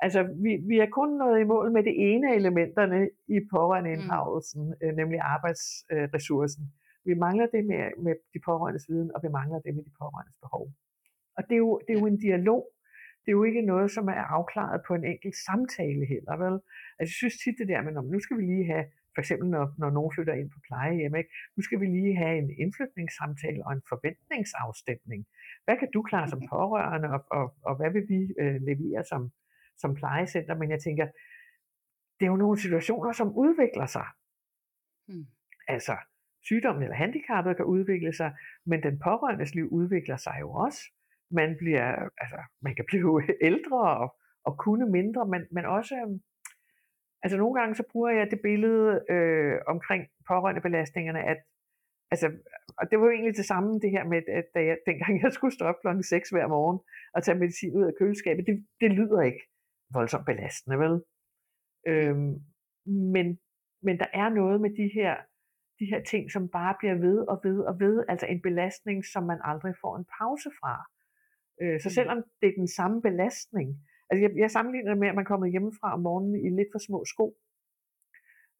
[0.00, 4.62] Altså, vi, vi er kun nået i mål med det ene af elementerne i pårørendeinddragelsen,
[4.66, 4.82] mm.
[4.82, 6.64] øh, nemlig arbejdsressourcen.
[6.64, 9.92] Øh, vi mangler det med, med de pårørendes viden, og vi mangler det med de
[9.98, 10.64] pårørendes behov.
[11.36, 12.62] Og det er, jo, det er jo en dialog.
[13.22, 16.54] Det er jo ikke noget, som er afklaret på en enkelt samtale heller, vel?
[16.98, 18.84] Altså, jeg synes tit det der med, nu skal vi lige have,
[19.18, 21.30] for eksempel når, når nogen flytter ind på plejehjem, ikke?
[21.56, 25.26] nu skal vi lige have en indflytningssamtale og en forventningsafstemning.
[25.64, 29.22] Hvad kan du klare som pårørende, og, og, og hvad vil vi øh, levere som,
[29.76, 31.06] som plejecenter, men jeg tænker,
[32.16, 34.06] det er jo nogle situationer, som udvikler sig.
[35.08, 35.26] Hmm.
[35.68, 35.96] Altså,
[36.48, 38.30] sygdommen eller handicappet kan udvikle sig,
[38.66, 40.80] men den pårørendes liv udvikler sig jo også.
[41.30, 41.86] Man, bliver,
[42.22, 44.08] altså, man kan blive ældre og,
[44.44, 46.20] og kunne mindre, men, men også, øhm,
[47.22, 51.38] altså nogle gange så bruger jeg det billede øh, omkring pårørendebelastningerne, at
[52.10, 52.26] altså,
[52.78, 55.32] og det var jo egentlig det samme det her med, at da jeg, dengang jeg
[55.32, 56.78] skulle stå op klokken 6 hver morgen
[57.14, 59.42] og tage medicin ud af køleskabet, det, det lyder ikke
[59.92, 61.02] voldsomt belastende, vel?
[61.86, 62.34] Øhm,
[63.14, 63.38] men,
[63.82, 65.16] men der er noget med de her,
[65.80, 69.22] de her ting, som bare bliver ved og ved og ved, altså en belastning, som
[69.22, 70.74] man aldrig får en pause fra.
[71.62, 71.94] Øh, så mm.
[71.98, 73.68] selvom det er den samme belastning,
[74.10, 76.78] altså jeg, jeg sammenligner det med, at man kommer hjemmefra om morgenen i lidt for
[76.78, 77.26] små sko,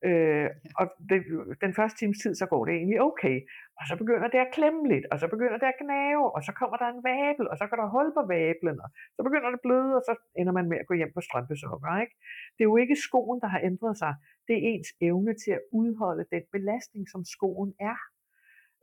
[0.07, 1.19] Øh, og det,
[1.65, 3.37] den første times tid, så går det egentlig okay.
[3.79, 6.53] Og så begynder det at klemme lidt, og så begynder det at gnave, og så
[6.61, 9.59] kommer der en vabel, og så kan der hul på vablen, og så begynder det
[9.61, 12.01] at bløde, og så ender man med at gå hjem på strømpesukker.
[12.05, 12.15] Ikke?
[12.55, 14.13] Det er jo ikke skoen, der har ændret sig.
[14.47, 17.99] Det er ens evne til at udholde den belastning, som skoen er.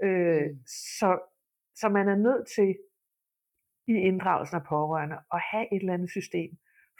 [0.06, 0.60] Øh, mm.
[1.00, 1.10] så,
[1.80, 2.70] så man er nødt til
[3.88, 6.52] i inddragelsen af pårørende at have et eller andet system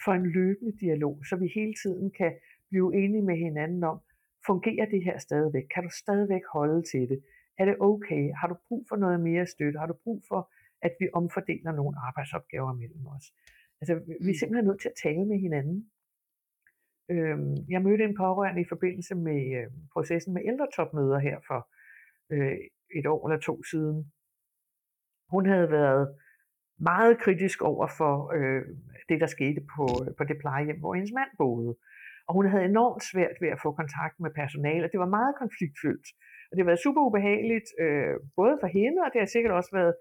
[0.04, 2.34] for en løbende dialog, så vi hele tiden kan
[2.70, 4.00] blive enige med hinanden om,
[4.46, 5.64] fungerer det her stadigvæk?
[5.74, 7.20] Kan du stadigvæk holde til det?
[7.60, 8.24] Er det okay?
[8.40, 9.80] Har du brug for noget mere støtte?
[9.80, 13.26] Har du brug for, at vi omfordeler nogle arbejdsopgaver mellem os?
[13.82, 14.40] Altså, vi er mm.
[14.40, 15.92] simpelthen nødt til at tale med hinanden.
[17.12, 17.38] Øh,
[17.70, 21.70] jeg mødte en pårørende i forbindelse med øh, processen med ældretopmøder her for
[22.34, 22.58] øh,
[23.00, 24.12] et år eller to siden.
[25.30, 26.16] Hun havde været
[26.80, 28.64] meget kritisk over for øh,
[29.10, 29.86] det, der skete på,
[30.18, 31.76] på det plejehjem, hvor hendes mand boede.
[32.28, 35.34] Og hun havde enormt svært ved at få kontakt med personale, og det var meget
[35.44, 36.08] konfliktfyldt.
[36.48, 39.72] Og det har været super ubehageligt, øh, både for hende, og det har sikkert også
[39.80, 39.94] været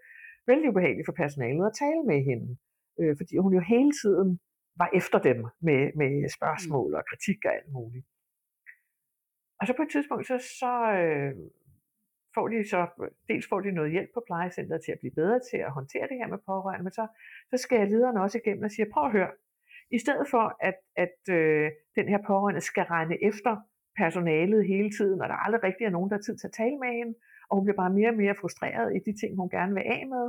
[0.47, 2.49] vældig ubehageligt for personalet at tale med hende.
[3.01, 4.29] Øh, fordi hun jo hele tiden
[4.81, 8.07] var efter dem med, med spørgsmål og kritik og alt muligt.
[9.61, 10.72] Og så på et tidspunkt, så, så
[11.03, 11.33] øh,
[12.35, 12.80] får de så,
[13.28, 16.16] dels får de noget hjælp på plejecenteret til at blive bedre til at håndtere det
[16.20, 17.07] her med pårørende, men så,
[17.51, 19.30] så skal jeg lederen også igennem og siger, prøv at høre,
[19.91, 23.53] i stedet for at, at øh, den her pårørende skal regne efter
[23.97, 26.78] personalet hele tiden, og der aldrig rigtig er nogen, der har tid til at tale
[26.85, 27.14] med hende,
[27.49, 30.03] og hun bliver bare mere og mere frustreret i de ting, hun gerne vil af
[30.14, 30.26] med,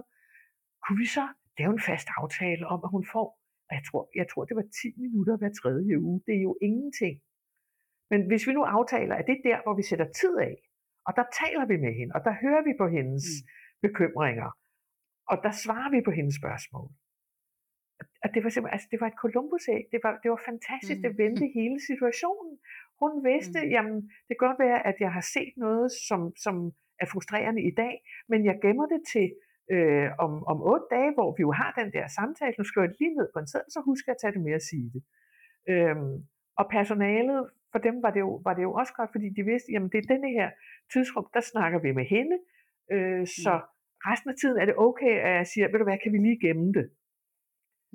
[0.83, 1.25] kunne vi så
[1.59, 3.27] lave en fast aftale om, at hun får,
[3.69, 6.57] og jeg tror, jeg tror det var 10 minutter hver tredje uge, det er jo
[6.61, 7.15] ingenting.
[8.11, 10.55] Men hvis vi nu aftaler, at det er der, hvor vi sætter tid af,
[11.07, 13.47] og der taler vi med hende, og der hører vi på hendes mm.
[13.85, 14.49] bekymringer,
[15.31, 16.89] og der svarer vi på hendes spørgsmål.
[18.23, 19.83] Og det var simpelthen, altså det var et Columbus-æg.
[19.93, 20.99] Det var, det var fantastisk.
[20.99, 21.03] Mm.
[21.05, 22.53] Det vendte hele situationen.
[23.01, 23.71] Hun vidste, mm.
[23.75, 26.55] jamen det kan godt være, at jeg har set noget, som, som
[27.03, 27.95] er frustrerende i dag,
[28.31, 29.27] men jeg gemmer det til
[29.73, 32.55] øh, om, om otte dage, hvor vi jo har den der samtale.
[32.57, 34.43] Nu skriver jeg det lige ned på en seddel, så husker jeg at tage det
[34.47, 35.03] med at sige det.
[35.73, 36.15] Øhm,
[36.59, 37.41] og personalet,
[37.75, 39.97] for dem var det, jo, var det jo også godt, fordi de vidste, jamen det
[39.97, 40.47] er denne her
[40.93, 42.37] tidsrum, der snakker vi med hende,
[42.93, 43.69] øh, så mm.
[44.09, 46.39] resten af tiden er det okay, at jeg siger, ved du hvad, kan vi lige
[46.45, 46.87] gemme det?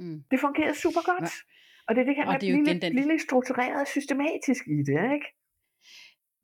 [0.00, 0.18] Mm.
[0.30, 1.30] Det fungerede super godt.
[1.34, 1.38] Ja.
[1.86, 3.08] Og det er det her med at blive, den...
[3.12, 5.28] lidt struktureret systematisk i det, ikke?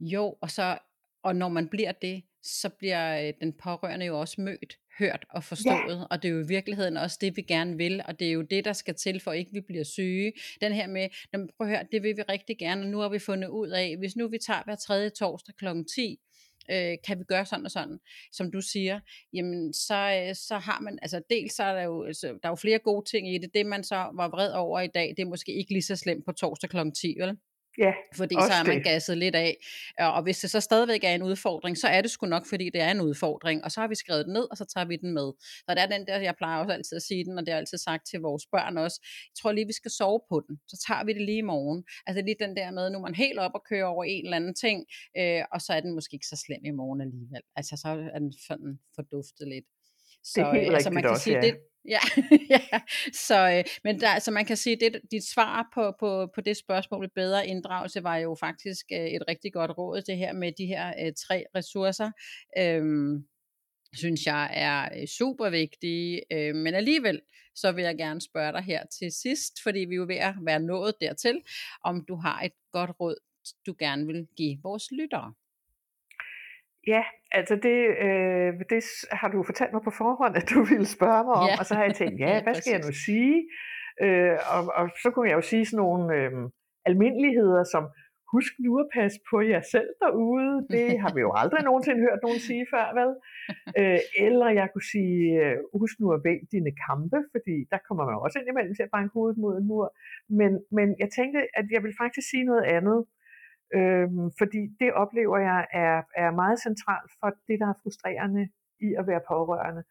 [0.01, 0.67] Jo, og så
[1.27, 5.45] og når man bliver det, så bliver øh, den pårørende jo også mødt, hørt og
[5.45, 6.05] forstået, ja.
[6.11, 8.43] og det er jo i virkeligheden også det, vi gerne vil, og det er jo
[8.43, 10.33] det, der skal til, for ikke vi bliver syge.
[10.61, 13.19] Den her med, prøv at høre, det vil vi rigtig gerne, og nu har vi
[13.19, 15.67] fundet ud af, hvis nu vi tager hver tredje torsdag kl.
[15.95, 16.19] 10,
[16.71, 17.99] øh, kan vi gøre sådan og sådan,
[18.33, 19.01] som du siger,
[19.33, 22.49] jamen så, øh, så har man, altså dels så er der jo, altså, der er
[22.49, 25.23] jo flere gode ting i det, det man så var vred over i dag, det
[25.23, 26.77] er måske ikke lige så slemt på torsdag kl.
[27.01, 27.37] 10, vel?
[27.79, 28.85] Ja, fordi så er man det.
[28.85, 29.57] gasset lidt af.
[29.99, 32.81] Og hvis det så stadigvæk er en udfordring, så er det sgu nok, fordi det
[32.81, 33.65] er en udfordring.
[33.65, 35.33] Og så har vi skrevet den ned, og så tager vi den med.
[35.41, 37.57] Så det er den der, jeg plejer også altid at sige den, og det har
[37.57, 39.01] jeg altid sagt til vores børn også.
[39.03, 40.59] Jeg tror lige, vi skal sove på den.
[40.69, 41.85] Så tager vi det lige i morgen.
[42.07, 44.37] Altså lige den der med, nu er man helt op og kører over en eller
[44.37, 44.85] anden ting,
[45.19, 47.43] øh, og så er den måske ikke så slem i morgen alligevel.
[47.57, 49.65] Altså så er den sådan forduftet lidt.
[50.33, 51.41] Så, det er helt altså, man kan også, sige, ja.
[51.41, 51.57] det,
[51.89, 51.99] Ja,
[52.51, 52.81] ja.
[53.13, 56.57] Så, øh, men der, så man kan sige, at dit svar på, på, på det
[56.57, 60.67] spørgsmål, bedre inddragelse, var jo faktisk øh, et rigtig godt råd, det her med de
[60.67, 62.11] her øh, tre ressourcer.
[62.59, 63.27] Øhm,
[63.95, 67.21] synes jeg er øh, super vigtige, øh, men alligevel
[67.55, 70.35] så vil jeg gerne spørge dig her til sidst, fordi vi er jo ved at
[70.43, 71.43] være nået dertil,
[71.85, 73.17] om du har et godt råd,
[73.67, 75.35] du gerne vil give vores lyttere.
[76.87, 81.25] Ja, altså det, øh, det har du fortalt mig på forhånd, at du ville spørge
[81.25, 81.59] mig om, ja.
[81.59, 83.37] og så har jeg tænkt, ja, hvad skal jeg nu sige?
[84.05, 86.33] Øh, og, og så kunne jeg jo sige sådan nogle øh,
[86.85, 87.85] almindeligheder, som
[88.33, 90.53] husk nu at passe på jer selv derude.
[90.75, 93.11] Det har vi jo aldrig nogensinde hørt nogen sige før, vel?
[93.81, 98.05] Øh, eller jeg kunne sige, øh, husk nu at vælge dine kampe, fordi der kommer
[98.09, 99.87] man også ind imellem til at banke hovedet mod en mur.
[100.41, 102.99] Men, men jeg tænkte, at jeg vil faktisk sige noget andet.
[103.75, 108.49] Øhm, fordi det oplever jeg er, er meget centralt for det, der er frustrerende
[108.81, 109.85] i at være pårørende.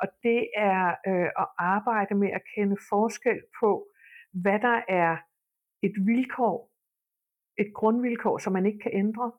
[0.00, 3.88] Og det er øh, at arbejde med at kende forskel på,
[4.32, 5.16] hvad der er
[5.82, 6.72] et vilkår,
[7.58, 9.32] et grundvilkår, som man ikke kan ændre,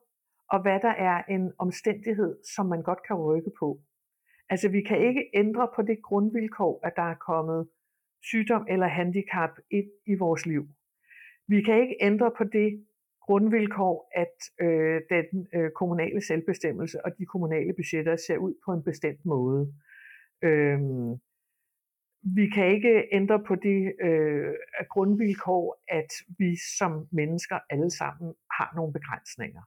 [0.48, 3.80] og hvad der er en omstændighed, som man godt kan rykke på.
[4.50, 7.68] Altså vi kan ikke ændre på det grundvilkår, at der er kommet
[8.22, 10.68] sygdom eller handicap ind i vores liv.
[11.48, 12.86] Vi kan ikke ændre på det
[13.26, 18.82] grundvilkår, at øh, den øh, kommunale selvbestemmelse og de kommunale budgetter ser ud på en
[18.82, 19.74] bestemt måde.
[20.42, 21.10] Øhm,
[22.38, 24.54] vi kan ikke ændre på det øh,
[24.90, 29.62] grundvilkår, at vi som mennesker alle sammen har nogle begrænsninger.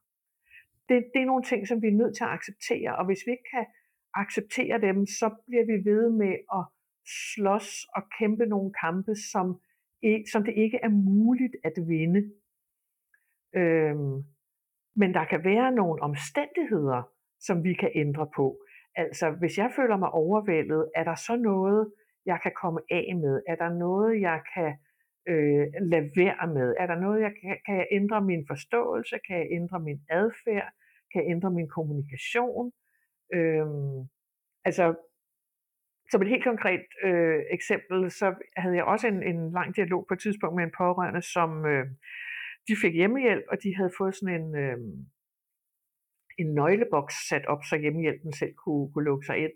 [0.89, 3.31] Det, det er nogle ting, som vi er nødt til at acceptere, og hvis vi
[3.31, 3.65] ikke kan
[4.13, 6.63] acceptere dem, så bliver vi ved med at
[7.33, 9.61] slås og kæmpe nogle kampe, som,
[10.31, 12.31] som det ikke er muligt at vinde.
[13.55, 14.23] Øhm,
[14.95, 18.57] men der kan være nogle omstændigheder, som vi kan ændre på.
[18.95, 21.91] Altså, hvis jeg føler mig overvældet, er der så noget,
[22.25, 23.41] jeg kan komme af med?
[23.47, 24.71] Er der noget, jeg kan
[25.27, 26.75] øh, lade være med?
[26.79, 29.15] Er der noget, jeg kan, kan jeg ændre min forståelse?
[29.27, 30.69] Kan jeg ændre min adfærd?
[31.11, 32.71] Kan jeg ændre min kommunikation?
[33.33, 33.99] Øhm,
[34.65, 34.95] altså,
[36.11, 40.13] som et helt konkret øh, eksempel, så havde jeg også en, en lang dialog på
[40.13, 41.85] et tidspunkt med en pårørende, som, øh,
[42.67, 44.77] de fik hjemmehjælp, og de havde fået sådan en, øh,
[46.41, 49.55] en nøgleboks sat op, så hjemmehjælpen selv kunne, kunne lukke sig ind.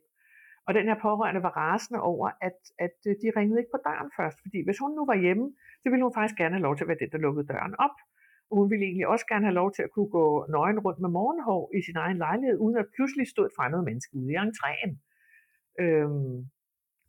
[0.67, 4.11] Og den her pårørende var rasende over, at, at øh, de ringede ikke på døren
[4.19, 5.45] først, fordi hvis hun nu var hjemme,
[5.81, 7.97] så ville hun faktisk gerne have lov til at være den, der lukkede døren op.
[8.49, 11.09] Og hun ville egentlig også gerne have lov til at kunne gå nøgen rundt med
[11.09, 14.91] morgenhår i sin egen lejlighed, uden at pludselig stod et fremmed menneske ude i entréen.
[15.83, 16.35] Øhm,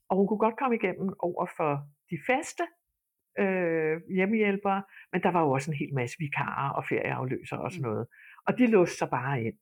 [0.08, 1.70] og hun kunne godt komme igennem over for
[2.10, 2.64] de faste
[3.38, 7.82] øh, hjemmehjælpere, men der var jo også en hel masse vikarer og ferieafløsere og sådan
[7.82, 7.90] mm.
[7.90, 8.06] noget.
[8.46, 9.54] Og de låste sig bare ind.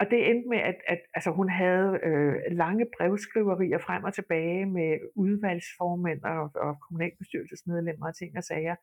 [0.00, 4.66] Og det endte med, at, at altså, hun havde øh, lange brevskriverier frem og tilbage
[4.66, 8.76] med udvalgsformænd og, og kommunalbestyrelsesmedlemmer og ting og sager,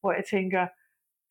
[0.00, 0.66] hvor jeg tænker,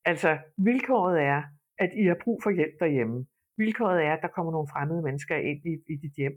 [0.06, 1.44] altså vilkåret er,
[1.80, 3.26] at I har brug for hjælp derhjemme.
[3.58, 6.36] Vilkåret er, at der kommer nogle fremmede mennesker ind i, i dit hjem.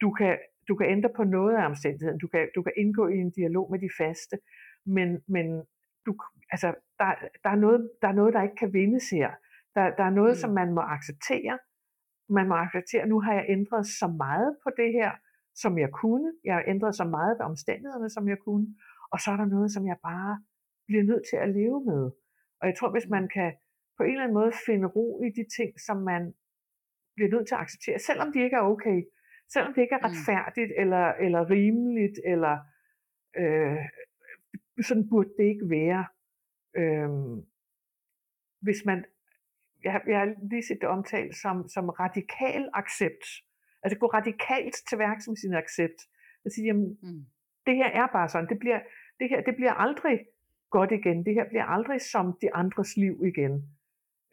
[0.00, 0.38] Du kan,
[0.68, 2.18] du kan ændre på noget af omstændigheden.
[2.18, 4.36] Du kan, du kan indgå i en dialog med de faste,
[4.86, 5.46] men, men
[6.06, 6.16] du,
[6.50, 7.14] altså, der,
[7.44, 9.30] der, er noget, der er noget, der ikke kan vindes her.
[9.74, 10.40] Der, der er noget, mm.
[10.42, 11.58] som man må acceptere.
[12.28, 15.10] Man må acceptere, nu har jeg ændret så meget på det her,
[15.54, 16.32] som jeg kunne.
[16.44, 18.66] Jeg har ændret så meget ved omstændighederne, som jeg kunne.
[19.12, 20.42] Og så er der noget, som jeg bare
[20.86, 22.10] bliver nødt til at leve med.
[22.60, 23.52] Og jeg tror, hvis man kan
[23.96, 26.34] på en eller anden måde finde ro i de ting, som man
[27.14, 28.98] bliver nødt til at acceptere, selvom de ikke er okay,
[29.52, 30.08] selvom det ikke er mm.
[30.08, 30.82] retfærdigt, mm.
[30.82, 32.54] eller, eller rimeligt, eller
[33.40, 33.84] øh,
[34.82, 36.06] sådan burde det ikke være.
[36.76, 37.08] Øh,
[38.60, 39.04] hvis man
[39.84, 43.24] jeg, jeg har lige set det omtalt som, som radikal accept.
[43.82, 46.00] Altså gå radikalt til værks med sin accept.
[46.44, 47.26] At sige, jamen, mm.
[47.66, 48.48] det her er bare sådan.
[48.48, 48.80] Det bliver,
[49.20, 50.26] det her, det bliver aldrig
[50.70, 51.26] godt igen.
[51.26, 53.52] Det her bliver aldrig som de andres liv igen.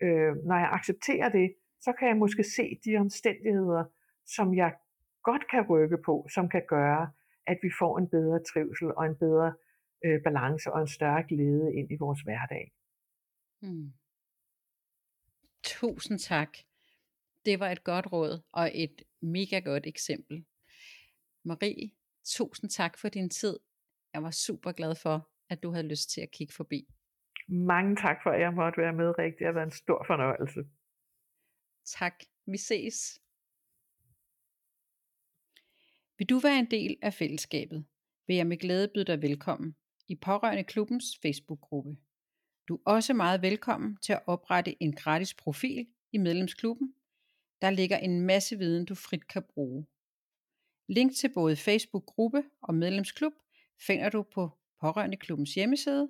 [0.01, 3.83] Øh, når jeg accepterer det, så kan jeg måske se de omstændigheder,
[4.25, 4.73] som jeg
[5.23, 7.11] godt kan rykke på, som kan gøre,
[7.47, 9.53] at vi får en bedre trivsel og en bedre
[10.05, 12.71] øh, balance og en større glæde ind i vores hverdag.
[13.61, 13.93] Mm.
[15.63, 16.57] Tusind tak.
[17.45, 20.45] Det var et godt råd og et mega godt eksempel.
[21.45, 21.91] Marie,
[22.25, 23.59] tusind tak for din tid.
[24.13, 26.87] Jeg var super glad for, at du havde lyst til at kigge forbi.
[27.47, 29.39] Mange tak for, at jeg måtte være med, rigtig.
[29.39, 30.59] Det har været en stor fornøjelse.
[31.85, 32.23] Tak.
[32.45, 33.21] Vi ses.
[36.17, 37.85] Vil du være en del af fællesskabet,
[38.27, 39.75] vil jeg med glæde byde dig velkommen
[40.10, 41.97] i Pårørende Klubbens Facebook-gruppe.
[42.68, 46.93] Du er også meget velkommen til at oprette en gratis profil i medlemsklubben.
[47.62, 49.86] Der ligger en masse viden, du frit kan bruge.
[50.88, 53.34] Link til både Facebook-gruppe og medlemsklub
[53.88, 54.49] finder du på
[54.82, 56.10] Pårørende Klubbens hjemmeside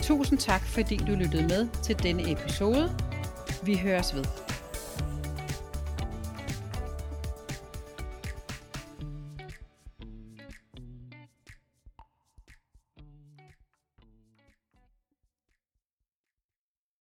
[0.03, 2.91] Tusind tak, fordi du lyttede med til denne episode.
[3.65, 4.50] Vi høres ved.